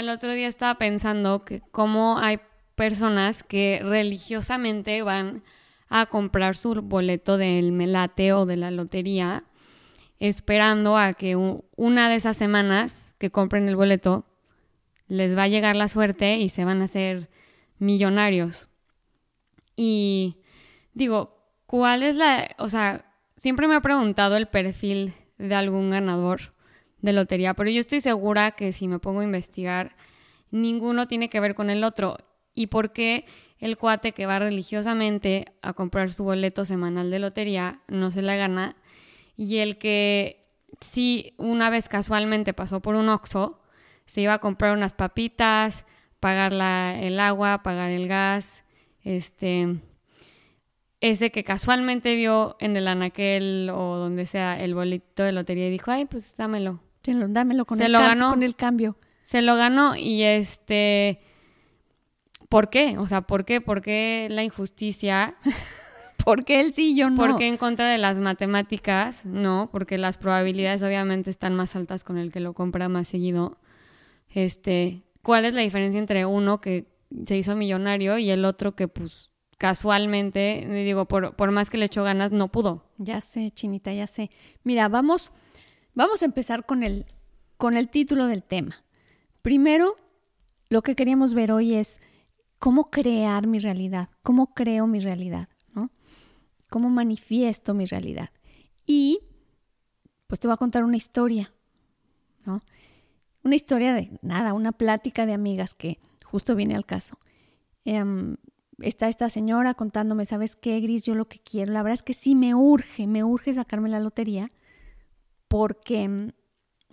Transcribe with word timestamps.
el 0.00 0.08
otro 0.08 0.32
día 0.32 0.48
estaba 0.48 0.76
pensando 0.76 1.44
que 1.44 1.62
cómo 1.70 2.18
hay 2.18 2.40
personas 2.74 3.42
que 3.42 3.80
religiosamente 3.82 5.02
van 5.02 5.42
a 5.88 6.06
comprar 6.06 6.56
su 6.56 6.74
boleto 6.82 7.36
del 7.36 7.72
melate 7.72 8.32
o 8.32 8.46
de 8.46 8.56
la 8.56 8.70
lotería, 8.70 9.44
esperando 10.18 10.96
a 10.96 11.14
que 11.14 11.36
una 11.36 12.08
de 12.08 12.16
esas 12.16 12.36
semanas 12.36 13.14
que 13.18 13.30
compren 13.30 13.68
el 13.68 13.76
boleto 13.76 14.24
les 15.08 15.36
va 15.36 15.44
a 15.44 15.48
llegar 15.48 15.76
la 15.76 15.88
suerte 15.88 16.38
y 16.38 16.48
se 16.48 16.64
van 16.64 16.80
a 16.80 16.86
hacer 16.86 17.28
millonarios. 17.78 18.68
Y 19.76 20.38
digo, 20.94 21.44
¿cuál 21.66 22.02
es 22.02 22.16
la, 22.16 22.54
o 22.58 22.68
sea, 22.68 23.04
siempre 23.36 23.66
me 23.66 23.74
ha 23.74 23.80
preguntado 23.80 24.36
el 24.36 24.46
perfil 24.46 25.14
de 25.38 25.54
algún 25.54 25.90
ganador 25.90 26.52
de 27.02 27.12
lotería, 27.12 27.54
pero 27.54 27.70
yo 27.70 27.80
estoy 27.80 28.00
segura 28.00 28.52
que 28.52 28.72
si 28.72 28.88
me 28.88 28.98
pongo 28.98 29.20
a 29.20 29.24
investigar, 29.24 29.96
ninguno 30.50 31.08
tiene 31.08 31.28
que 31.28 31.40
ver 31.40 31.54
con 31.54 31.70
el 31.70 31.84
otro. 31.84 32.18
¿Y 32.54 32.66
por 32.68 32.92
qué 32.92 33.26
el 33.58 33.76
cuate 33.76 34.12
que 34.12 34.26
va 34.26 34.38
religiosamente 34.38 35.46
a 35.62 35.72
comprar 35.72 36.12
su 36.12 36.24
boleto 36.24 36.64
semanal 36.64 37.10
de 37.10 37.18
lotería 37.18 37.80
no 37.88 38.10
se 38.10 38.22
la 38.22 38.36
gana? 38.36 38.76
Y 39.36 39.58
el 39.58 39.78
que 39.78 40.46
sí 40.80 41.34
una 41.36 41.70
vez 41.70 41.88
casualmente 41.88 42.52
pasó 42.52 42.80
por 42.80 42.94
un 42.94 43.08
Oxxo, 43.08 43.60
se 44.06 44.20
iba 44.22 44.34
a 44.34 44.38
comprar 44.40 44.76
unas 44.76 44.92
papitas, 44.92 45.84
pagar 46.18 46.52
el 46.52 47.20
agua, 47.20 47.62
pagar 47.62 47.90
el 47.90 48.08
gas, 48.08 48.62
este 49.02 49.80
ese 51.00 51.30
que 51.30 51.44
casualmente 51.44 52.14
vio 52.14 52.56
en 52.60 52.76
el 52.76 52.86
anaquel 52.86 53.70
o 53.72 53.96
donde 53.96 54.26
sea 54.26 54.62
el 54.62 54.74
boleto 54.74 55.22
de 55.22 55.32
lotería 55.32 55.66
y 55.66 55.70
dijo, 55.70 55.90
ay, 55.90 56.04
pues 56.04 56.36
dámelo. 56.36 56.80
Dámelo 57.02 57.64
con, 57.64 57.80
el, 57.80 57.92
con 57.94 58.42
el 58.42 58.56
cambio. 58.56 58.96
Se 59.22 59.42
lo 59.42 59.56
ganó 59.56 59.96
y 59.96 60.22
este... 60.22 61.20
¿Por 62.48 62.68
qué? 62.68 62.98
O 62.98 63.06
sea, 63.06 63.22
¿por 63.22 63.44
qué? 63.44 63.60
¿Por 63.60 63.80
qué 63.80 64.26
la 64.30 64.42
injusticia? 64.42 65.36
porque 66.24 66.60
él 66.60 66.74
sí, 66.74 66.96
yo 66.96 67.08
no. 67.08 67.16
¿Por 67.16 67.36
qué 67.36 67.46
en 67.46 67.56
contra 67.56 67.88
de 67.88 67.98
las 67.98 68.18
matemáticas? 68.18 69.24
No, 69.24 69.68
porque 69.70 69.98
las 69.98 70.16
probabilidades 70.16 70.82
obviamente 70.82 71.30
están 71.30 71.54
más 71.54 71.76
altas 71.76 72.02
con 72.02 72.18
el 72.18 72.32
que 72.32 72.40
lo 72.40 72.52
compra 72.52 72.88
más 72.88 73.06
seguido. 73.06 73.58
Este, 74.28 75.04
¿cuál 75.22 75.44
es 75.44 75.54
la 75.54 75.60
diferencia 75.60 76.00
entre 76.00 76.26
uno 76.26 76.60
que 76.60 76.86
se 77.24 77.36
hizo 77.36 77.54
millonario 77.54 78.18
y 78.18 78.30
el 78.30 78.44
otro 78.44 78.74
que 78.74 78.88
pues 78.88 79.30
casualmente, 79.60 80.66
digo, 80.70 81.04
por, 81.04 81.36
por 81.36 81.50
más 81.50 81.68
que 81.68 81.76
le 81.76 81.84
echó 81.84 82.02
ganas, 82.02 82.32
no 82.32 82.48
pudo. 82.48 82.82
Ya 82.96 83.20
sé, 83.20 83.50
Chinita, 83.50 83.92
ya 83.92 84.06
sé. 84.06 84.30
Mira, 84.64 84.88
vamos, 84.88 85.32
vamos 85.94 86.22
a 86.22 86.24
empezar 86.24 86.66
con 86.66 86.82
el, 86.82 87.06
con 87.56 87.76
el 87.76 87.88
título 87.88 88.26
del 88.26 88.42
tema. 88.42 88.84
Primero, 89.42 89.96
lo 90.68 90.82
que 90.82 90.94
queríamos 90.94 91.34
ver 91.34 91.52
hoy 91.52 91.74
es 91.74 92.00
cómo 92.58 92.90
crear 92.90 93.46
mi 93.46 93.58
realidad, 93.58 94.10
cómo 94.22 94.54
creo 94.54 94.86
mi 94.86 95.00
realidad, 95.00 95.48
¿no? 95.74 95.90
Cómo 96.68 96.90
manifiesto 96.90 97.74
mi 97.74 97.86
realidad. 97.86 98.30
Y 98.86 99.20
pues 100.26 100.38
te 100.40 100.46
voy 100.46 100.54
a 100.54 100.58
contar 100.58 100.84
una 100.84 100.96
historia, 100.96 101.52
¿no? 102.44 102.60
Una 103.42 103.54
historia 103.54 103.94
de 103.94 104.18
nada, 104.22 104.52
una 104.52 104.72
plática 104.72 105.26
de 105.26 105.32
amigas 105.32 105.74
que 105.74 105.98
justo 106.24 106.54
viene 106.54 106.76
al 106.76 106.84
caso. 106.84 107.18
Em, 107.84 108.36
está 108.78 109.08
esta 109.08 109.30
señora 109.30 109.74
contándome, 109.74 110.26
¿sabes 110.26 110.54
qué, 110.54 110.80
Gris? 110.80 111.04
Yo 111.04 111.14
lo 111.14 111.26
que 111.26 111.40
quiero, 111.40 111.72
la 111.72 111.82
verdad 111.82 111.94
es 111.94 112.02
que 112.02 112.12
sí 112.12 112.34
me 112.34 112.54
urge, 112.54 113.06
me 113.06 113.24
urge 113.24 113.54
sacarme 113.54 113.88
la 113.88 114.00
lotería 114.00 114.52
porque 115.50 116.08
mm, 116.08 116.28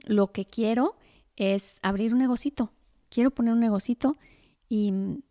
lo 0.07 0.31
que 0.31 0.44
quiero 0.44 0.95
es 1.35 1.79
abrir 1.84 2.12
un 2.12 2.19
negocito. 2.19 2.73
Quiero 3.09 3.29
poner 3.29 3.53
un 3.53 3.59
negocito 3.59 4.18
y, 4.68 4.91
mm, 4.91 5.22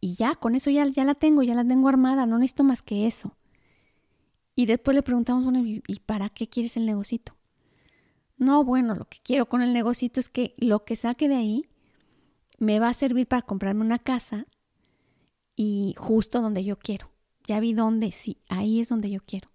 y 0.00 0.14
ya, 0.16 0.34
con 0.34 0.56
eso 0.56 0.68
ya, 0.68 0.84
ya 0.88 1.04
la 1.04 1.14
tengo, 1.14 1.44
ya 1.44 1.54
la 1.54 1.64
tengo 1.64 1.88
armada, 1.88 2.26
no 2.26 2.36
necesito 2.36 2.64
más 2.64 2.82
que 2.82 3.06
eso. 3.06 3.36
Y 4.56 4.66
después 4.66 4.96
le 4.96 5.04
preguntamos, 5.04 5.44
bueno, 5.44 5.60
¿y 5.64 6.00
para 6.00 6.30
qué 6.30 6.48
quieres 6.48 6.76
el 6.76 6.84
negocito? 6.84 7.36
No, 8.36 8.64
bueno, 8.64 8.96
lo 8.96 9.04
que 9.04 9.18
quiero 9.22 9.48
con 9.48 9.62
el 9.62 9.72
negocito 9.72 10.18
es 10.18 10.28
que 10.28 10.54
lo 10.58 10.84
que 10.84 10.96
saque 10.96 11.28
de 11.28 11.36
ahí 11.36 11.64
me 12.58 12.80
va 12.80 12.88
a 12.88 12.94
servir 12.94 13.28
para 13.28 13.42
comprarme 13.42 13.84
una 13.84 14.00
casa 14.00 14.46
y 15.54 15.94
justo 15.96 16.42
donde 16.42 16.64
yo 16.64 16.76
quiero. 16.76 17.08
Ya 17.46 17.60
vi 17.60 17.72
dónde, 17.72 18.10
sí, 18.10 18.38
ahí 18.48 18.80
es 18.80 18.88
donde 18.88 19.10
yo 19.10 19.20
quiero. 19.24 19.48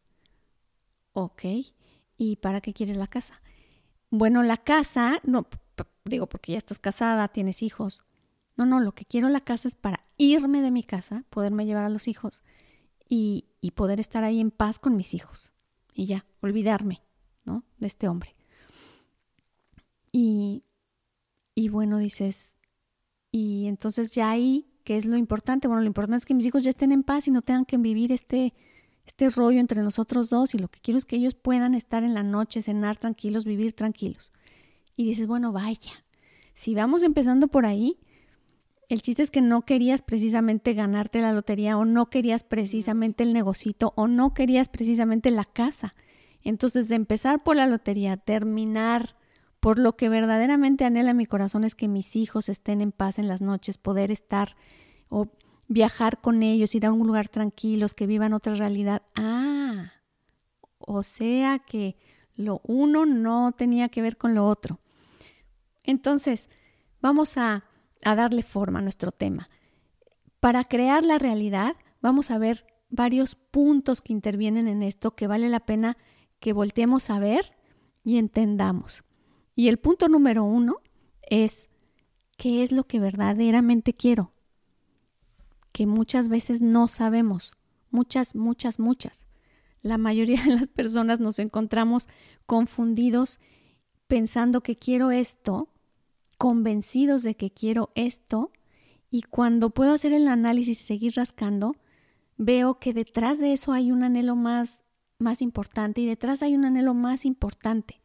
Ok, 1.12 1.44
¿y 2.18 2.38
para 2.38 2.62
qué 2.62 2.74
quieres 2.74 2.97
la 2.97 3.07
casa? 3.07 3.41
Bueno, 4.09 4.44
la 4.44 4.57
casa, 4.57 5.19
no, 5.24 5.47
digo, 6.06 6.28
porque 6.28 6.53
ya 6.53 6.57
estás 6.57 6.79
casada, 6.79 7.28
tienes 7.29 7.62
hijos. 7.63 8.03
No, 8.56 8.66
no, 8.66 8.79
lo 8.79 8.94
que 8.94 9.06
quiero 9.06 9.29
la 9.29 9.41
casa 9.41 9.68
es 9.68 9.75
para 9.75 10.06
irme 10.18 10.62
de 10.62 10.72
mi 10.72 10.84
casa, 10.84 11.25
poderme 11.29 11.66
llevar 11.66 11.84
a 11.84 11.90
los 11.90 12.07
hijos 12.07 12.44
y, 13.09 13.46
y 13.62 13.72
poder 13.72 14.00
estar 14.00 14.23
ahí 14.23 14.40
en 14.40 14.52
paz 14.52 14.79
con 14.79 14.96
mis 14.96 15.13
hijos. 15.13 15.52
Y 15.94 16.06
ya, 16.06 16.25
olvidarme, 16.41 17.02
¿no? 17.46 17.63
De 17.78 17.88
este 17.88 18.07
hombre. 18.07 18.35
Y, 20.12 20.63
y 21.56 21.69
bueno, 21.69 21.97
dices, 21.97 22.56
y 23.31 23.66
entonces 23.66 24.13
ya 24.13 24.29
ahí 24.29 24.73
¿Qué 24.84 24.97
es 24.97 25.06
lo 25.06 25.16
importante? 25.16 25.68
Bueno, 25.68 25.81
lo 25.81 25.88
importante 25.88 26.18
es 26.18 26.25
que 26.25 26.34
mis 26.34 26.46
hijos 26.46 26.63
ya 26.63 26.69
estén 26.69 26.91
en 26.91 27.03
paz 27.03 27.28
y 27.28 27.31
no 27.31 27.41
tengan 27.41 27.66
que 27.66 27.78
vivir 27.78 28.12
este, 28.12 28.53
este 29.06 29.30
rollo 29.30 29.59
entre 29.59 29.81
nosotros 29.81 30.30
dos 30.30 30.56
y 30.56 30.58
lo 30.58 30.69
que 30.69 30.80
quiero 30.80 30.97
es 30.97 31.06
que 31.06 31.18
ellos 31.18 31.36
puedan 31.36 31.75
estar 31.75 32.03
en 32.03 32.14
la 32.14 32.24
noche, 32.24 32.62
cenar 32.62 32.97
tranquilos, 32.97 33.46
vivir 33.46 33.74
tranquilos. 33.74 34.31
Y 34.96 35.06
dices, 35.06 35.28
bueno, 35.28 35.52
vaya, 35.52 35.91
si 36.53 36.75
vamos 36.75 37.03
empezando 37.03 37.47
por 37.47 37.66
ahí, 37.66 38.00
el 38.90 39.02
chiste 39.02 39.24
es 39.24 39.31
que 39.31 39.41
no 39.41 39.64
querías 39.64 40.02
precisamente 40.02 40.74
ganarte 40.74 41.22
la 41.22 41.34
lotería 41.34 41.78
o 41.78 41.86
no 41.86 42.09
querías 42.09 42.44
precisamente 42.44 43.24
el 43.24 43.34
negocito 43.34 43.94
o 43.96 44.08
no 44.08 44.34
querías 44.34 44.69
precisamente 44.69 45.31
la 45.31 45.46
casa. 45.46 45.96
Entonces, 46.44 46.90
de 46.90 46.96
empezar 46.96 47.44
por 47.44 47.56
la 47.56 47.68
lotería, 47.68 48.18
terminar 48.18 49.16
por 49.59 49.80
lo 49.80 49.96
que 49.96 50.09
verdaderamente 50.09 50.84
anhela 50.84 51.14
mi 51.14 51.25
corazón 51.25 51.64
es 51.64 51.74
que 51.74 51.88
mis 51.88 52.16
hijos 52.18 52.50
estén 52.50 52.81
en 52.81 52.91
paz 52.91 53.18
en 53.18 53.30
las 53.30 53.41
noches, 53.41 53.78
poder 53.78 54.12
estar 54.12 54.58
o 55.09 55.30
viajar 55.68 56.22
con 56.22 56.44
ellos, 56.44 56.75
ir 56.75 56.85
a 56.85 56.91
un 56.91 57.07
lugar 57.07 57.29
tranquilos, 57.29 57.94
que 57.94 58.07
vivan 58.07 58.34
otra 58.34 58.56
realidad. 58.56 59.03
Ah, 59.16 59.91
o 60.78 61.03
sea 61.03 61.59
que 61.59 61.97
lo 62.35 62.62
uno 62.66 63.06
no 63.06 63.53
tenía 63.53 63.90
que 63.90 64.02
ver 64.02 64.18
con 64.18 64.35
lo 64.35 64.47
otro. 64.47 64.79
Entonces, 65.84 66.50
vamos 67.02 67.38
a, 67.38 67.66
a 68.03 68.16
darle 68.16 68.44
forma 68.44 68.79
a 68.79 68.81
nuestro 68.81 69.12
tema. 69.12 69.50
Para 70.40 70.63
crear 70.63 71.03
la 71.03 71.19
realidad, 71.19 71.75
vamos 72.02 72.31
a 72.31 72.38
ver 72.38 72.66
varios 72.90 73.35
puntos 73.35 74.02
que 74.02 74.13
intervienen 74.13 74.68
en 74.68 74.84
esto 74.84 75.16
que 75.16 75.28
vale 75.28 75.50
la 75.50 75.62
pena 75.62 75.97
que 76.40 76.53
volteemos 76.53 77.09
a 77.09 77.19
ver 77.19 77.56
y 78.03 78.18
entendamos. 78.18 79.03
Y 79.56 79.68
el 79.68 79.78
punto 79.78 80.09
número 80.09 80.44
uno 80.44 80.78
es, 81.22 81.69
¿qué 82.38 82.63
es 82.63 82.72
lo 82.72 82.85
que 82.85 83.00
verdaderamente 83.00 83.94
quiero? 83.94 84.34
Que 85.73 85.85
muchas 85.85 86.29
veces 86.29 86.61
no 86.61 86.88
sabemos, 86.88 87.51
muchas, 87.91 88.35
muchas, 88.35 88.79
muchas. 88.79 89.25
La 89.81 89.97
mayoría 89.97 90.41
de 90.41 90.56
las 90.56 90.69
personas 90.69 91.19
nos 91.19 91.38
encontramos 91.39 92.07
confundidos 92.45 93.41
pensando 94.07 94.61
que 94.61 94.78
quiero 94.78 95.11
esto, 95.11 95.67
convencidos 96.38 97.23
de 97.23 97.35
que 97.35 97.51
quiero 97.51 97.91
esto, 97.95 98.53
y 99.09 99.23
cuando 99.23 99.72
puedo 99.72 99.91
hacer 99.91 100.14
el 100.14 100.28
análisis 100.28 100.81
y 100.81 100.85
seguir 100.85 101.14
rascando, 101.16 101.75
veo 102.37 102.79
que 102.79 102.93
detrás 102.93 103.40
de 103.40 103.53
eso 103.53 103.73
hay 103.73 103.91
un 103.91 104.03
anhelo 104.03 104.35
más, 104.35 104.84
más 105.20 105.41
importante 105.41 106.02
y 106.02 106.05
detrás 106.05 106.41
hay 106.41 106.55
un 106.55 106.66
anhelo 106.66 106.93
más 106.93 107.25
importante 107.25 108.02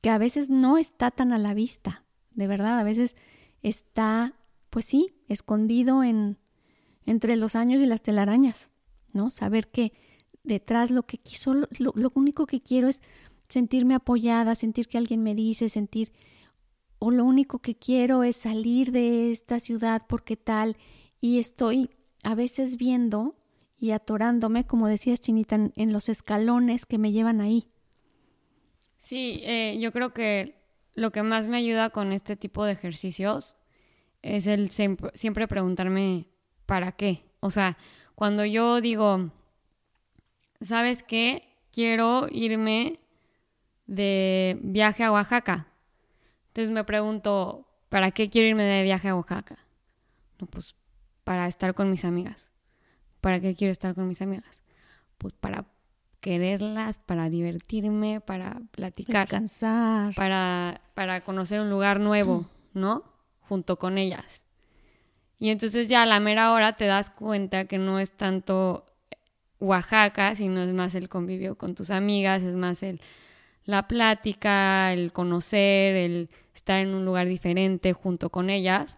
que 0.00 0.10
a 0.10 0.18
veces 0.18 0.50
no 0.50 0.78
está 0.78 1.10
tan 1.10 1.32
a 1.32 1.38
la 1.38 1.54
vista, 1.54 2.04
de 2.32 2.46
verdad, 2.46 2.78
a 2.78 2.84
veces 2.84 3.16
está, 3.62 4.34
pues 4.70 4.84
sí, 4.84 5.14
escondido 5.28 6.04
en 6.04 6.38
entre 7.08 7.36
los 7.36 7.56
años 7.56 7.80
y 7.80 7.86
las 7.86 8.02
telarañas, 8.02 8.70
¿no? 9.12 9.30
Saber 9.30 9.68
que 9.68 9.92
detrás 10.44 10.90
lo 10.90 11.04
que 11.04 11.18
quiso, 11.18 11.54
lo, 11.54 11.68
lo 11.94 12.12
único 12.14 12.46
que 12.46 12.60
quiero 12.60 12.88
es 12.88 13.00
sentirme 13.48 13.94
apoyada, 13.94 14.54
sentir 14.54 14.88
que 14.88 14.98
alguien 14.98 15.22
me 15.22 15.34
dice, 15.34 15.68
sentir, 15.68 16.12
o 16.98 17.10
lo 17.10 17.24
único 17.24 17.60
que 17.60 17.76
quiero 17.76 18.24
es 18.24 18.36
salir 18.36 18.92
de 18.92 19.30
esta 19.30 19.58
ciudad 19.58 20.02
porque 20.06 20.36
tal, 20.36 20.76
y 21.20 21.38
estoy 21.38 21.90
a 22.24 22.34
veces 22.34 22.76
viendo 22.76 23.36
y 23.78 23.92
atorándome, 23.92 24.66
como 24.66 24.86
decías 24.86 25.20
Chinita, 25.20 25.70
en 25.74 25.92
los 25.92 26.08
escalones 26.08 26.84
que 26.84 26.98
me 26.98 27.12
llevan 27.12 27.40
ahí. 27.40 27.68
Sí, 28.98 29.40
eh, 29.44 29.78
yo 29.80 29.92
creo 29.92 30.12
que 30.12 30.56
lo 30.94 31.10
que 31.12 31.22
más 31.22 31.48
me 31.48 31.56
ayuda 31.56 31.90
con 31.90 32.12
este 32.12 32.36
tipo 32.36 32.64
de 32.64 32.72
ejercicios 32.72 33.56
es 34.22 34.46
el 34.46 34.70
siempre, 34.70 35.48
preguntarme 35.48 36.27
para 36.68 36.92
qué. 36.92 37.24
O 37.40 37.50
sea, 37.50 37.78
cuando 38.14 38.44
yo 38.44 38.82
digo, 38.82 39.30
¿sabes 40.60 41.02
qué? 41.02 41.48
Quiero 41.72 42.26
irme 42.30 43.00
de 43.86 44.58
viaje 44.62 45.02
a 45.02 45.10
Oaxaca. 45.10 45.66
Entonces 46.48 46.70
me 46.70 46.84
pregunto, 46.84 47.66
¿para 47.88 48.10
qué 48.10 48.28
quiero 48.28 48.48
irme 48.48 48.64
de 48.64 48.82
viaje 48.82 49.08
a 49.08 49.16
Oaxaca? 49.16 49.56
No, 50.38 50.46
pues 50.46 50.76
para 51.24 51.48
estar 51.48 51.72
con 51.72 51.90
mis 51.90 52.04
amigas. 52.04 52.50
¿Para 53.22 53.40
qué 53.40 53.54
quiero 53.54 53.72
estar 53.72 53.94
con 53.94 54.06
mis 54.06 54.20
amigas? 54.20 54.62
Pues 55.16 55.32
para 55.32 55.64
quererlas, 56.20 56.98
para 56.98 57.30
divertirme, 57.30 58.20
para 58.20 58.60
platicar. 58.72 59.26
Descansar. 59.26 60.14
Para, 60.14 60.82
para 60.92 61.22
conocer 61.22 61.62
un 61.62 61.70
lugar 61.70 61.98
nuevo, 61.98 62.46
¿no? 62.74 63.04
Junto 63.40 63.78
con 63.78 63.96
ellas. 63.96 64.44
Y 65.38 65.50
entonces 65.50 65.88
ya 65.88 66.02
a 66.02 66.06
la 66.06 66.20
mera 66.20 66.52
hora 66.52 66.76
te 66.76 66.86
das 66.86 67.10
cuenta 67.10 67.66
que 67.66 67.78
no 67.78 68.00
es 68.00 68.10
tanto 68.10 68.84
Oaxaca, 69.60 70.34
sino 70.34 70.62
es 70.62 70.72
más 70.72 70.94
el 70.94 71.08
convivio 71.08 71.56
con 71.56 71.74
tus 71.74 71.90
amigas, 71.90 72.42
es 72.42 72.54
más 72.54 72.82
el 72.82 73.00
la 73.68 73.86
plática, 73.86 74.94
el 74.94 75.12
conocer, 75.12 75.94
el 75.94 76.30
estar 76.54 76.80
en 76.80 76.94
un 76.94 77.04
lugar 77.04 77.26
diferente 77.26 77.92
junto 77.92 78.30
con 78.30 78.48
ellas. 78.48 78.96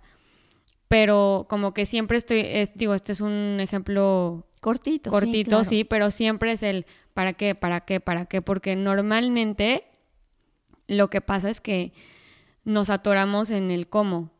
Pero 0.86 1.46
como 1.48 1.74
que 1.74 1.86
siempre 1.86 2.18
estoy, 2.18 2.46
digo, 2.76 2.94
este 2.94 3.10
es 3.10 3.20
un 3.20 3.58
ejemplo 3.60 4.46
cortito, 4.60 5.10
cortito, 5.10 5.64
sí, 5.64 5.82
pero 5.82 6.12
siempre 6.12 6.52
es 6.52 6.62
el 6.62 6.86
para 7.14 7.32
qué, 7.32 7.56
para 7.56 7.80
qué, 7.80 7.98
para 7.98 8.26
qué, 8.26 8.42
porque 8.42 8.76
normalmente 8.76 9.84
lo 10.86 11.10
que 11.10 11.20
pasa 11.20 11.50
es 11.50 11.60
que 11.60 11.92
nos 12.64 12.90
atoramos 12.90 13.50
en 13.50 13.72
el 13.72 13.88
cómo 13.88 14.30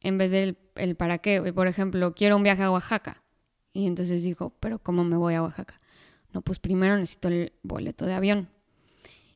en 0.00 0.18
vez 0.18 0.30
del 0.30 0.58
el 0.74 0.96
para 0.96 1.18
qué. 1.18 1.52
Por 1.52 1.66
ejemplo, 1.66 2.14
quiero 2.14 2.36
un 2.36 2.42
viaje 2.42 2.62
a 2.62 2.70
Oaxaca. 2.70 3.22
Y 3.72 3.86
entonces 3.86 4.22
dijo, 4.22 4.52
pero 4.60 4.78
¿cómo 4.78 5.04
me 5.04 5.16
voy 5.16 5.34
a 5.34 5.42
Oaxaca? 5.42 5.78
No, 6.32 6.42
pues 6.42 6.58
primero 6.58 6.96
necesito 6.96 7.28
el 7.28 7.52
boleto 7.62 8.06
de 8.06 8.14
avión 8.14 8.48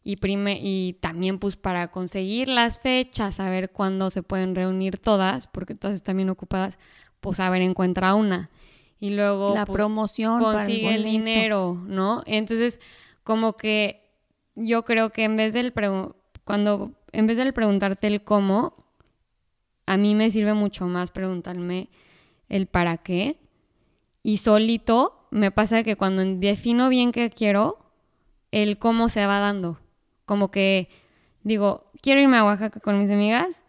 y, 0.05 0.19
y 0.23 0.93
también 1.01 1.39
pues 1.39 1.57
para 1.57 1.91
conseguir 1.91 2.49
las 2.49 2.79
fechas, 2.79 3.41
a 3.41 3.49
ver 3.49 3.71
cuándo 3.71 4.11
se 4.11 4.23
pueden 4.23 4.55
reunir 4.55 4.99
todas, 4.99 5.47
porque 5.47 5.75
todas 5.75 5.97
están 5.97 6.19
bien 6.19 6.29
ocupadas, 6.29 6.79
pues 7.21 7.41
a 7.41 7.49
ver, 7.49 7.63
encuentra 7.63 8.15
una. 8.15 8.51
Y 9.01 9.11
luego 9.11 9.55
la 9.55 9.65
pues, 9.65 9.77
promoción 9.77 10.41
consigue 10.41 10.95
el, 10.95 11.05
dinero, 11.05 11.83
¿no? 11.87 12.23
Entonces, 12.27 12.81
como 13.23 13.57
que 13.57 14.13
yo 14.55 14.85
creo 14.85 15.11
que 15.11 15.25
en 15.25 15.37
vez 15.37 15.55
del 15.55 15.73
cuando 16.45 16.93
en 17.13 17.27
vez 17.27 17.39
de 17.39 17.53
preguntarte 17.53 18.07
el 18.07 18.23
cómo, 18.23 18.84
a 19.87 19.97
mí 19.97 20.15
me 20.15 20.31
sirve 20.31 20.55
mucho 20.55 20.87
más 20.87 21.11
preguntarme 21.11 21.89
el 22.49 22.67
para 22.67 22.99
qué. 22.99 23.39
Y 24.23 24.39
solito 24.39 25.27
me 25.31 25.51
pasa 25.51 25.83
que 25.83 25.97
cuando 25.97 26.25
defino 26.25 26.89
bien 26.89 27.13
qué 27.13 27.31
quiero, 27.31 27.79
el 28.53 28.79
cómo 28.79 29.09
se 29.09 29.27
va 29.27 29.41
dando. 29.41 29.79
Como 30.25 30.51
que 30.51 30.89
digo, 31.43 31.91
quiero 32.01 32.21
irme 32.21 32.39
a 32.39 32.45
Oaxaca 32.45 32.81
con 32.81 32.99
mis 32.99 33.11
amigas 33.11 33.63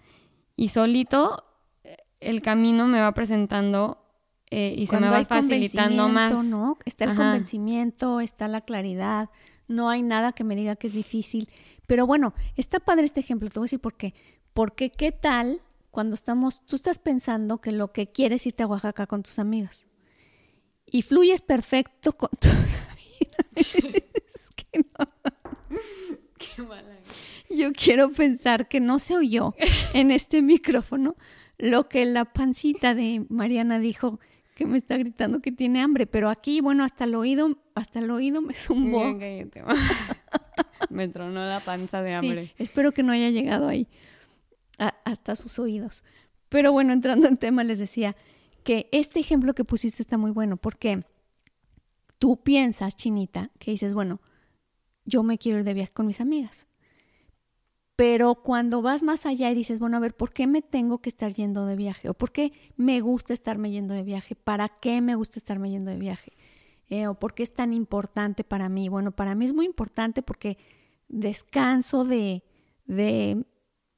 y 0.55 0.69
solito 0.69 1.43
eh, 1.83 1.97
el 2.19 2.41
camino 2.41 2.87
me 2.87 3.01
va 3.01 3.13
presentando 3.13 4.01
eh, 4.49 4.73
y 4.77 4.87
se 4.87 4.99
me 4.99 5.09
va 5.09 5.25
facilitando 5.25 6.07
más. 6.07 6.43
¿no? 6.43 6.77
Está 6.85 7.05
el 7.05 7.15
convencimiento, 7.15 8.21
está 8.21 8.47
la 8.47 8.61
claridad, 8.61 9.29
no 9.67 9.89
hay 9.89 10.01
nada 10.01 10.31
que 10.31 10.43
me 10.43 10.55
diga 10.55 10.75
que 10.75 10.87
es 10.87 10.93
difícil. 10.93 11.49
Pero 11.87 12.07
bueno, 12.07 12.33
está 12.55 12.79
padre 12.79 13.05
este 13.05 13.19
ejemplo, 13.19 13.49
te 13.49 13.59
voy 13.59 13.65
a 13.65 13.67
decir 13.67 13.79
por 13.79 13.95
qué. 13.97 14.13
Porque 14.53 14.89
qué 14.89 15.11
tal 15.11 15.61
cuando 15.95 16.15
estamos, 16.15 16.61
tú 16.65 16.75
estás 16.75 16.99
pensando 16.99 17.61
que 17.61 17.71
lo 17.71 17.93
que 17.93 18.11
quieres 18.11 18.41
es 18.41 18.47
irte 18.47 18.63
a 18.63 18.67
Oaxaca 18.67 19.07
con 19.07 19.23
tus 19.23 19.39
amigas 19.39 19.87
y 20.85 21.03
fluyes 21.03 21.39
perfecto 21.39 22.11
con 22.11 22.31
tus 22.37 22.51
amigas. 22.91 23.47
es 23.55 24.49
que 24.57 24.79
no. 24.79 25.07
Yo 27.49 27.71
quiero 27.71 28.11
pensar 28.11 28.67
que 28.67 28.81
no 28.81 28.99
se 28.99 29.15
oyó 29.15 29.55
en 29.93 30.11
este 30.11 30.41
micrófono 30.41 31.15
lo 31.57 31.87
que 31.87 32.05
la 32.05 32.25
pancita 32.25 32.93
de 32.93 33.25
Mariana 33.29 33.79
dijo 33.79 34.19
que 34.53 34.65
me 34.65 34.77
está 34.77 34.97
gritando 34.97 35.39
que 35.39 35.53
tiene 35.53 35.79
hambre, 35.79 36.07
pero 36.07 36.29
aquí, 36.29 36.59
bueno, 36.59 36.83
hasta 36.83 37.05
el 37.05 37.15
oído, 37.15 37.57
hasta 37.73 37.99
el 37.99 38.11
oído 38.11 38.41
me 38.41 38.53
zumbó. 38.53 39.17
me 40.89 41.07
tronó 41.07 41.39
la 41.45 41.61
panza 41.61 42.01
de 42.01 42.15
hambre. 42.15 42.53
espero 42.57 42.91
que 42.91 43.01
no 43.01 43.13
haya 43.13 43.29
llegado 43.29 43.69
ahí 43.69 43.87
hasta 44.77 45.35
sus 45.35 45.59
oídos. 45.59 46.03
Pero 46.49 46.71
bueno, 46.71 46.93
entrando 46.93 47.27
en 47.27 47.37
tema, 47.37 47.63
les 47.63 47.79
decía 47.79 48.15
que 48.63 48.89
este 48.91 49.19
ejemplo 49.19 49.53
que 49.53 49.63
pusiste 49.63 50.01
está 50.01 50.17
muy 50.17 50.31
bueno 50.31 50.57
porque 50.57 51.05
tú 52.17 52.41
piensas, 52.43 52.95
Chinita, 52.95 53.51
que 53.59 53.71
dices, 53.71 53.93
bueno, 53.93 54.21
yo 55.05 55.23
me 55.23 55.37
quiero 55.37 55.59
ir 55.59 55.65
de 55.65 55.73
viaje 55.73 55.91
con 55.93 56.07
mis 56.07 56.21
amigas. 56.21 56.67
Pero 57.95 58.35
cuando 58.35 58.81
vas 58.81 59.03
más 59.03 59.25
allá 59.25 59.49
y 59.51 59.55
dices, 59.55 59.79
bueno, 59.79 59.97
a 59.97 60.01
ver, 60.01 60.15
¿por 60.15 60.33
qué 60.33 60.47
me 60.47 60.61
tengo 60.61 60.99
que 60.99 61.09
estar 61.09 61.33
yendo 61.33 61.65
de 61.65 61.77
viaje? 61.77 62.09
¿O 62.09 62.13
por 62.13 62.31
qué 62.31 62.51
me 62.75 62.99
gusta 62.99 63.33
estarme 63.33 63.71
yendo 63.71 63.93
de 63.93 64.03
viaje? 64.03 64.35
¿Para 64.35 64.67
qué 64.67 64.99
me 64.99 65.15
gusta 65.15 65.39
estarme 65.39 65.69
yendo 65.69 65.91
de 65.91 65.97
viaje? 65.97 66.33
Eh, 66.89 67.07
¿O 67.07 67.13
por 67.15 67.33
qué 67.33 67.43
es 67.43 67.53
tan 67.53 67.73
importante 67.73 68.43
para 68.43 68.67
mí? 68.67 68.89
Bueno, 68.89 69.11
para 69.11 69.33
mí 69.33 69.45
es 69.45 69.53
muy 69.53 69.65
importante 69.65 70.21
porque 70.21 70.57
descanso 71.07 72.03
de, 72.03 72.43
de, 72.85 73.45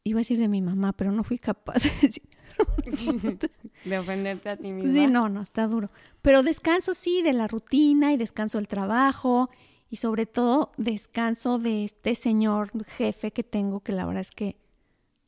iba 0.07 0.19
a 0.19 0.21
decir 0.21 0.39
de 0.39 0.47
mi 0.47 0.61
mamá, 0.61 0.93
pero 0.93 1.11
no 1.11 1.23
fui 1.23 1.37
capaz 1.37 1.83
de 1.83 1.91
decir. 2.01 2.23
de 3.85 3.99
ofenderte 3.99 4.49
a 4.49 4.57
ti 4.57 4.71
misma. 4.71 4.91
Sí, 4.91 5.07
no, 5.07 5.29
no, 5.29 5.41
está 5.41 5.67
duro. 5.67 5.91
Pero 6.21 6.43
descanso 6.43 6.93
sí 6.93 7.21
de 7.21 7.33
la 7.33 7.47
rutina 7.47 8.13
y 8.13 8.17
descanso 8.17 8.57
del 8.57 8.67
trabajo 8.67 9.49
y 9.89 9.97
sobre 9.97 10.25
todo 10.25 10.71
descanso 10.77 11.59
de 11.59 11.83
este 11.83 12.15
señor 12.15 12.71
jefe 12.85 13.31
que 13.31 13.43
tengo, 13.43 13.81
que 13.81 13.91
la 13.91 14.05
verdad 14.05 14.21
es 14.21 14.31
que 14.31 14.57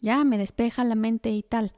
ya 0.02 0.24
me 0.24 0.38
despeja 0.38 0.84
la 0.84 0.96
mente 0.96 1.30
y 1.30 1.44
tal. 1.44 1.74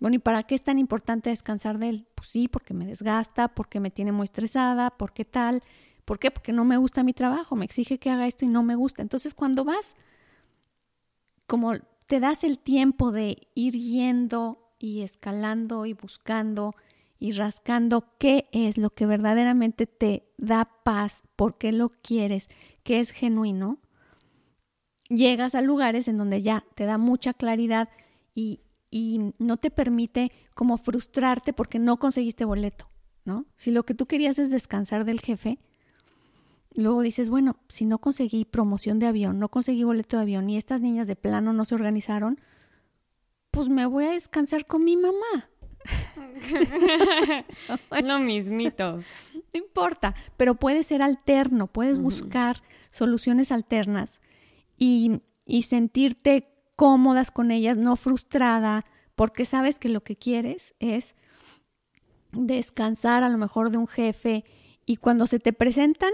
Bueno, 0.00 0.16
¿y 0.16 0.18
para 0.18 0.44
qué 0.44 0.54
es 0.54 0.62
tan 0.62 0.78
importante 0.78 1.30
descansar 1.30 1.78
de 1.78 1.88
él? 1.88 2.06
Pues 2.14 2.28
sí, 2.28 2.48
porque 2.48 2.72
me 2.72 2.86
desgasta, 2.86 3.48
porque 3.48 3.80
me 3.80 3.90
tiene 3.90 4.12
muy 4.12 4.24
estresada, 4.24 4.90
porque 4.90 5.24
tal. 5.24 5.62
¿Por 6.04 6.18
qué? 6.18 6.30
Porque 6.30 6.52
no 6.52 6.64
me 6.64 6.76
gusta 6.76 7.02
mi 7.02 7.12
trabajo, 7.12 7.56
me 7.56 7.64
exige 7.64 7.98
que 7.98 8.10
haga 8.10 8.26
esto 8.26 8.44
y 8.44 8.48
no 8.48 8.62
me 8.62 8.76
gusta. 8.76 9.02
Entonces, 9.02 9.34
cuando 9.34 9.64
vas, 9.64 9.96
como 11.46 11.74
te 12.08 12.20
das 12.20 12.42
el 12.42 12.58
tiempo 12.58 13.12
de 13.12 13.48
ir 13.54 13.74
yendo 13.74 14.72
y 14.78 15.02
escalando 15.02 15.86
y 15.86 15.92
buscando 15.92 16.74
y 17.20 17.32
rascando 17.32 18.16
qué 18.18 18.48
es 18.50 18.78
lo 18.78 18.90
que 18.90 19.06
verdaderamente 19.06 19.86
te 19.86 20.26
da 20.38 20.70
paz, 20.84 21.22
por 21.36 21.58
qué 21.58 21.70
lo 21.70 21.90
quieres, 21.90 22.48
qué 22.82 23.00
es 23.00 23.10
genuino, 23.10 23.78
llegas 25.08 25.54
a 25.54 25.60
lugares 25.60 26.08
en 26.08 26.16
donde 26.16 26.42
ya 26.42 26.64
te 26.74 26.84
da 26.84 26.96
mucha 26.96 27.34
claridad 27.34 27.90
y, 28.34 28.60
y 28.90 29.34
no 29.38 29.58
te 29.58 29.70
permite 29.70 30.32
como 30.54 30.78
frustrarte 30.78 31.52
porque 31.52 31.78
no 31.78 31.98
conseguiste 31.98 32.44
boleto, 32.44 32.88
¿no? 33.24 33.46
Si 33.56 33.70
lo 33.70 33.84
que 33.84 33.94
tú 33.94 34.06
querías 34.06 34.38
es 34.38 34.50
descansar 34.50 35.04
del 35.04 35.20
jefe, 35.20 35.58
luego 36.74 37.02
dices, 37.02 37.28
bueno, 37.28 37.56
si 37.68 37.84
no 37.84 37.98
conseguí 37.98 38.44
promoción 38.44 38.98
de 38.98 39.06
avión, 39.06 39.38
no 39.38 39.48
conseguí 39.48 39.84
boleto 39.84 40.16
de 40.16 40.22
avión 40.22 40.50
y 40.50 40.56
estas 40.56 40.80
niñas 40.80 41.06
de 41.06 41.16
plano 41.16 41.52
no 41.52 41.64
se 41.64 41.74
organizaron, 41.74 42.40
pues 43.50 43.68
me 43.68 43.86
voy 43.86 44.06
a 44.06 44.12
descansar 44.12 44.66
con 44.66 44.84
mi 44.84 44.96
mamá, 44.96 45.50
Lo 48.02 48.18
mismito. 48.18 49.00
No 49.54 49.60
importa, 49.60 50.14
pero 50.36 50.56
puede 50.56 50.82
ser 50.82 51.00
alterno, 51.00 51.68
puedes 51.68 51.98
buscar 51.98 52.62
soluciones 52.90 53.50
alternas 53.50 54.20
y, 54.76 55.22
y 55.46 55.62
sentirte 55.62 56.50
cómodas 56.76 57.30
con 57.30 57.50
ellas, 57.50 57.78
no 57.78 57.96
frustrada, 57.96 58.84
porque 59.16 59.46
sabes 59.46 59.78
que 59.78 59.88
lo 59.88 60.02
que 60.02 60.16
quieres 60.16 60.74
es 60.80 61.14
descansar 62.32 63.22
a 63.22 63.30
lo 63.30 63.38
mejor 63.38 63.70
de 63.70 63.78
un 63.78 63.86
jefe 63.86 64.44
y 64.84 64.98
cuando 64.98 65.26
se 65.26 65.38
te 65.38 65.54
presentan 65.54 66.12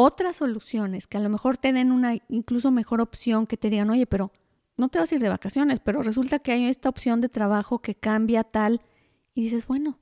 otras 0.00 0.36
soluciones 0.36 1.06
que 1.06 1.18
a 1.18 1.20
lo 1.20 1.28
mejor 1.28 1.58
te 1.58 1.72
den 1.72 1.92
una 1.92 2.16
incluso 2.28 2.70
mejor 2.70 3.00
opción 3.00 3.46
que 3.46 3.56
te 3.56 3.70
digan, 3.70 3.90
oye, 3.90 4.06
pero 4.06 4.32
no 4.76 4.88
te 4.88 4.98
vas 4.98 5.12
a 5.12 5.14
ir 5.14 5.20
de 5.20 5.28
vacaciones, 5.28 5.78
pero 5.80 6.02
resulta 6.02 6.38
que 6.38 6.52
hay 6.52 6.64
esta 6.64 6.88
opción 6.88 7.20
de 7.20 7.28
trabajo 7.28 7.80
que 7.80 7.94
cambia 7.94 8.44
tal 8.44 8.80
y 9.34 9.42
dices, 9.42 9.66
bueno, 9.66 9.98